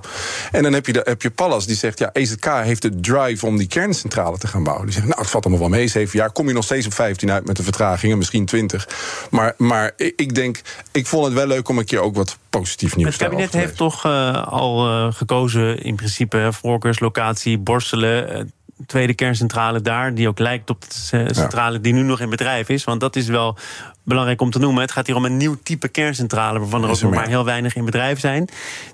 En 0.52 0.64
dan 0.64 0.74
heb 0.74 0.86
je, 0.86 0.94
de, 0.94 1.02
heb 1.04 1.22
je 1.22 1.30
Pallas 1.30 1.66
die 1.66 1.76
zegt, 1.76 2.00
ja, 2.00 2.10
EZK 2.14 2.46
heeft 2.46 2.75
de 2.82 3.00
drive 3.00 3.46
om 3.46 3.58
die 3.58 3.68
kerncentrale 3.68 4.38
te 4.38 4.48
gaan 4.48 4.64
bouwen. 4.64 4.86
Die 4.86 4.94
zegt, 4.94 5.08
nou, 5.08 5.20
het 5.20 5.30
valt 5.30 5.46
allemaal 5.46 5.70
wel 5.70 5.78
mee, 5.78 5.88
zeven 5.88 6.20
jaar, 6.20 6.32
kom 6.32 6.48
je 6.48 6.54
nog 6.54 6.64
steeds 6.64 6.86
op 6.86 6.94
15 6.94 7.32
uit 7.32 7.46
met 7.46 7.56
de 7.56 7.64
vertragingen, 7.64 8.18
misschien 8.18 8.46
20. 8.46 8.88
Maar, 9.30 9.54
maar 9.58 9.92
ik 9.98 10.36
denk, 10.36 10.62
ik 10.92 11.08
vond 11.08 11.26
het 11.26 11.34
wel 11.34 11.48
leuk 11.48 11.70
om 11.70 11.78
een 11.78 11.86
keer 11.86 12.02
ook 12.02 12.16
wat 12.16 12.38
positief 12.50 12.96
nieuws 12.96 13.10
Het 13.10 13.22
kabinet 13.22 13.52
daarover 13.52 13.60
te 13.60 13.66
heeft 13.68 13.78
toch 13.78 14.06
eh, 14.06 14.48
al 14.48 14.88
eh, 14.88 15.14
gekozen, 15.14 15.84
in 15.84 15.96
principe, 15.96 16.50
voorkeurslocatie 16.52 17.58
Borselen. 17.58 18.30
eh, 18.30 18.44
tweede 18.86 19.14
kerncentrale 19.14 19.82
daar, 19.82 20.14
die 20.14 20.28
ook 20.28 20.40
lijkt 20.40 20.70
op 20.70 20.82
de 20.82 21.34
centrale 21.34 21.82
die 21.82 21.94
nu 21.94 22.02
nog 22.02 22.20
in 22.20 22.30
bedrijf 22.30 22.70
is. 22.70 22.84
Want 22.84 23.00
dat 23.00 23.16
is 23.16 23.28
wel 23.28 23.58
belangrijk 24.04 24.42
om 24.42 24.52
te 24.52 24.60
noemen. 24.60 24.82
Het 24.82 24.92
gaat 24.92 25.08
hier 25.08 25.16
om 25.16 25.26
een 25.26 25.38
nieuw 25.38 25.58
type 25.64 25.88
kerncentrale, 25.88 26.60
waarvan 26.60 26.84
er 26.84 26.90
ook 26.90 27.02
nog 27.02 27.12
maar 27.12 27.28
heel 27.28 27.46
weinig 27.46 27.76
in 27.76 27.86
bedrijf 27.86 28.20
zijn. 28.20 28.48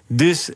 Dus 0.08 0.50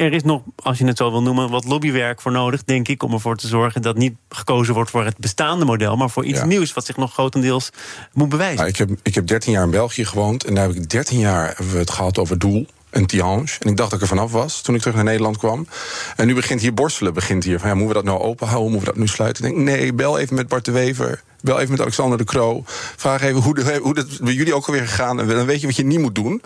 er 0.00 0.12
is 0.12 0.22
nog, 0.22 0.42
als 0.62 0.78
je 0.78 0.84
het 0.86 0.96
zo 0.96 1.10
wil 1.10 1.22
noemen, 1.22 1.50
wat 1.50 1.64
lobbywerk 1.64 2.20
voor 2.20 2.32
nodig, 2.32 2.64
denk 2.64 2.88
ik, 2.88 3.02
om 3.02 3.12
ervoor 3.12 3.36
te 3.36 3.46
zorgen 3.46 3.82
dat 3.82 3.96
niet 3.96 4.14
gekozen 4.28 4.74
wordt 4.74 4.90
voor 4.90 5.04
het 5.04 5.18
bestaande 5.18 5.64
model, 5.64 5.96
maar 5.96 6.10
voor 6.10 6.24
iets 6.24 6.38
Ja. 6.38 6.44
nieuws 6.44 6.72
wat 6.72 6.86
zich 6.86 6.96
nog 6.96 7.12
grotendeels 7.12 7.70
moet 8.12 8.28
bewijzen. 8.28 8.56
Nou, 8.56 8.68
ik, 8.68 8.76
heb, 8.76 8.90
ik 9.02 9.14
heb 9.14 9.26
13 9.26 9.52
jaar 9.52 9.64
in 9.64 9.70
België 9.70 10.04
gewoond 10.04 10.44
en 10.44 10.54
daar 10.54 10.66
heb 10.66 10.76
ik 10.76 10.88
13 10.90 11.18
jaar 11.18 11.46
hebben 11.46 11.72
we 11.72 11.78
het 11.78 11.90
gehad 11.90 12.18
over 12.18 12.38
doel. 12.38 12.66
Een 12.90 13.06
Tihange. 13.06 13.46
En 13.60 13.70
ik 13.70 13.76
dacht 13.76 13.90
dat 13.90 13.92
ik 13.92 14.00
er 14.00 14.16
vanaf 14.16 14.32
was 14.32 14.60
toen 14.60 14.74
ik 14.74 14.80
terug 14.80 14.96
naar 14.96 15.04
Nederland 15.04 15.36
kwam. 15.36 15.66
En 16.16 16.26
nu 16.26 16.34
begint 16.34 16.60
hier 16.60 16.74
Borselen. 16.74 17.14
Begint 17.14 17.44
hier 17.44 17.58
van, 17.58 17.68
ja, 17.68 17.74
moeten 17.74 17.96
we 17.96 18.02
dat 18.02 18.12
nou 18.12 18.24
open 18.28 18.46
houden? 18.46 18.70
Moeten 18.72 18.88
we 18.88 18.94
dat 18.94 19.04
nu 19.04 19.08
sluiten? 19.10 19.44
Ik 19.44 19.54
denk, 19.54 19.64
nee, 19.64 19.92
bel 19.94 20.18
even 20.18 20.34
met 20.36 20.48
Bart 20.48 20.64
de 20.64 20.70
Wever. 20.70 21.22
Bel 21.42 21.58
even 21.58 21.70
met 21.70 21.80
Alexander 21.80 22.18
de 22.18 22.24
Croo. 22.24 22.62
Vraag 22.96 23.22
even 23.22 23.40
hoe, 23.42 23.54
de, 23.54 23.78
hoe 23.82 23.94
dat 23.94 24.06
bij 24.20 24.32
jullie 24.32 24.54
ook 24.54 24.66
alweer 24.66 24.86
gegaan. 24.86 25.20
En 25.20 25.28
dan 25.28 25.46
weet 25.46 25.60
je 25.60 25.66
wat 25.66 25.76
je 25.76 25.84
niet 25.84 25.98
moet 25.98 26.14
doen. 26.14 26.42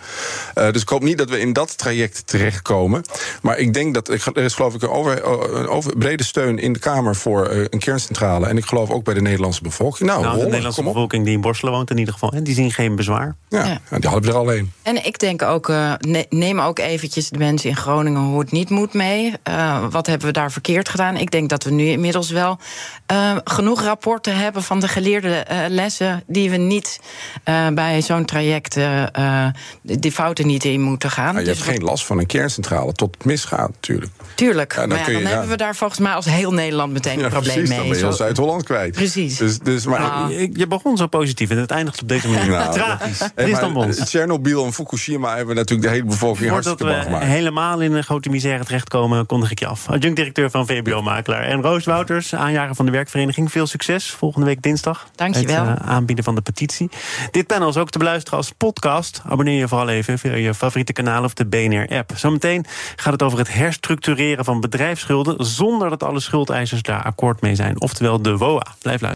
Eh, 0.54 0.70
dus 0.72 0.82
ik 0.82 0.88
hoop 0.88 1.02
niet 1.02 1.18
dat 1.18 1.30
we 1.30 1.40
in 1.40 1.52
dat 1.52 1.78
traject 1.78 2.26
terechtkomen. 2.26 3.04
Maar 3.42 3.58
ik 3.58 3.74
denk 3.74 3.94
dat 3.94 4.08
er 4.08 4.36
is 4.36 4.54
geloof 4.54 4.74
ik 4.74 4.82
een, 4.82 4.88
over, 4.88 5.24
een 5.54 5.68
over, 5.68 5.96
brede 5.96 6.24
steun 6.24 6.58
in 6.58 6.72
de 6.72 6.78
Kamer 6.78 7.16
voor 7.16 7.46
eh, 7.46 7.64
een 7.70 7.78
kerncentrale. 7.78 8.46
En 8.46 8.56
ik 8.56 8.64
geloof 8.64 8.90
ook 8.90 9.04
bij 9.04 9.14
de 9.14 9.20
Nederlandse 9.20 9.62
bevolking. 9.62 10.08
Nou, 10.08 10.22
nou, 10.22 10.38
de 10.38 10.44
Nederlandse 10.44 10.82
bevolking 10.82 11.24
die 11.24 11.34
in 11.34 11.40
Borselen 11.40 11.72
woont 11.72 11.90
in 11.90 11.98
ieder 11.98 12.12
geval, 12.12 12.30
hè, 12.30 12.42
die 12.42 12.54
zien 12.54 12.72
geen 12.72 12.96
bezwaar. 12.96 13.36
Ja, 13.48 13.64
Ja. 13.64 13.80
ja, 13.90 13.98
die 13.98 14.10
hadden 14.10 14.30
we 14.30 14.36
er 14.36 14.42
alleen. 14.42 14.72
En 14.82 15.04
ik 15.06 15.18
denk 15.18 15.42
ook, 15.42 15.68
eh, 15.68 15.92
ne- 15.98 16.26
neem 16.28 16.60
ook 16.60 16.78
eventjes 16.78 17.28
de 17.28 17.38
mensen 17.38 17.70
in 17.70 17.76
Groningen 17.76 18.20
hoe 18.20 18.40
het 18.40 18.50
niet 18.50 18.70
moet 18.70 18.92
mee. 18.92 19.32
Eh, 19.42 19.84
wat 19.90 20.06
hebben 20.06 20.26
we 20.26 20.32
daar 20.32 20.52
verkeerd 20.52 20.88
gedaan? 20.88 21.16
Ik 21.16 21.30
denk 21.30 21.48
dat 21.48 21.64
we 21.64 21.70
nu 21.70 21.84
inmiddels 21.86 22.30
wel 22.30 22.58
eh, 23.06 23.36
genoeg 23.44 23.82
rapporten 23.82 24.36
hebben 24.36 24.62
van 24.62 24.80
de 24.84 24.90
geleerde 24.92 25.34
eh, 25.34 25.58
lessen 25.68 26.22
die 26.26 26.50
we 26.50 26.56
niet 26.56 27.00
eh, 27.44 27.68
bij 27.68 28.02
zo'n 28.02 28.24
traject 28.24 28.76
eh, 28.76 29.02
eh, 29.46 29.52
die 29.82 30.12
fouten 30.12 30.46
niet 30.46 30.64
in 30.64 30.80
moeten 30.80 31.10
gaan. 31.10 31.34
Je 31.38 31.44
Dus 31.44 31.48
hebt 31.58 31.68
geen 31.68 31.82
last 31.82 32.06
van 32.06 32.18
een 32.18 32.26
kerncentrale 32.26 32.92
tot 32.92 33.14
het 33.14 33.24
misgaat, 33.24 33.68
natuurlijk. 33.70 34.12
Tuurlijk. 34.34 34.72
Ja, 34.72 34.78
dan 34.78 34.88
maar 34.88 34.98
ja, 34.98 35.04
kun 35.04 35.12
je- 35.12 35.18
dan 35.18 35.28
ja. 35.28 35.32
hebben 35.34 35.50
we 35.50 35.56
daar 35.56 35.76
volgens 35.76 36.00
mij 36.00 36.12
als 36.12 36.24
heel 36.24 36.52
Nederland 36.52 36.92
meteen 36.92 37.24
een 37.24 37.30
probleem 37.30 37.52
precies, 37.52 37.68
mee. 37.68 37.78
dan 37.78 37.88
ben 37.88 38.08
je 38.08 38.12
Zuid-Holland 38.12 38.62
kwijt. 38.62 38.92
Precies. 38.94 39.36
Dus, 39.36 39.58
dus, 39.58 39.86
maar, 39.86 40.00
Ah. 40.00 40.30
Je, 40.30 40.50
je 40.52 40.66
begon 40.66 40.96
zo 40.96 41.06
positief 41.06 41.50
en 41.50 41.58
het 41.58 41.70
eindigt 41.70 42.02
op 42.02 42.08
deze 42.08 42.28
manier. 42.28 42.50
Nou, 42.50 42.72
Tragisch. 42.74 43.18
Hey. 43.34 43.92
Tsjernobyl 44.04 44.64
en 44.64 44.72
Fukushima 44.72 45.36
hebben 45.36 45.54
natuurlijk 45.54 45.88
de 45.88 45.94
hele 45.94 46.04
bevolking 46.08 46.48
Voordat 46.50 46.64
hartstikke 46.64 46.92
bang 46.92 47.04
gemaakt. 47.04 47.24
helemaal 47.24 47.80
in 47.80 47.92
een 47.92 48.04
grote 48.04 48.28
misère 48.28 48.64
terechtkomen, 48.64 49.26
kondig 49.26 49.50
ik 49.50 49.58
je 49.58 49.66
af. 49.66 49.88
Adjunct-directeur 49.88 50.50
van 50.50 50.66
VBO-makelaar. 50.66 51.42
En 51.42 51.62
Roos 51.62 51.84
Wouters, 51.84 52.34
aanjager 52.34 52.74
van 52.74 52.84
de 52.86 52.90
werkvereniging. 52.92 53.50
Veel 53.52 53.66
succes 53.66 54.10
volgende 54.10 54.46
week 54.46 54.62
dinsdag. 54.62 54.73
Dankjewel. 55.14 55.66
Het 55.66 55.78
eh, 55.78 55.88
aanbieden 55.88 56.24
van 56.24 56.34
de 56.34 56.40
petitie. 56.40 56.90
Dit 57.30 57.46
panel 57.46 57.68
is 57.68 57.76
ook 57.76 57.90
te 57.90 57.98
beluisteren 57.98 58.38
als 58.38 58.50
podcast. 58.50 59.22
Abonneer 59.28 59.58
je 59.58 59.68
vooral 59.68 59.88
even 59.88 60.18
via 60.18 60.34
je 60.34 60.54
favoriete 60.54 60.92
kanaal 60.92 61.24
of 61.24 61.34
de 61.34 61.46
BNR-app. 61.46 62.12
Zometeen 62.14 62.64
gaat 62.96 63.12
het 63.12 63.22
over 63.22 63.38
het 63.38 63.52
herstructureren 63.52 64.44
van 64.44 64.60
bedrijfsschulden... 64.60 65.44
zonder 65.46 65.90
dat 65.90 66.02
alle 66.02 66.20
schuldeisers 66.20 66.82
daar 66.82 67.02
akkoord 67.02 67.40
mee 67.40 67.54
zijn. 67.54 67.80
Oftewel 67.80 68.22
de 68.22 68.36
WOA. 68.36 68.66
Blijf 68.82 69.00
luisteren. 69.00 69.12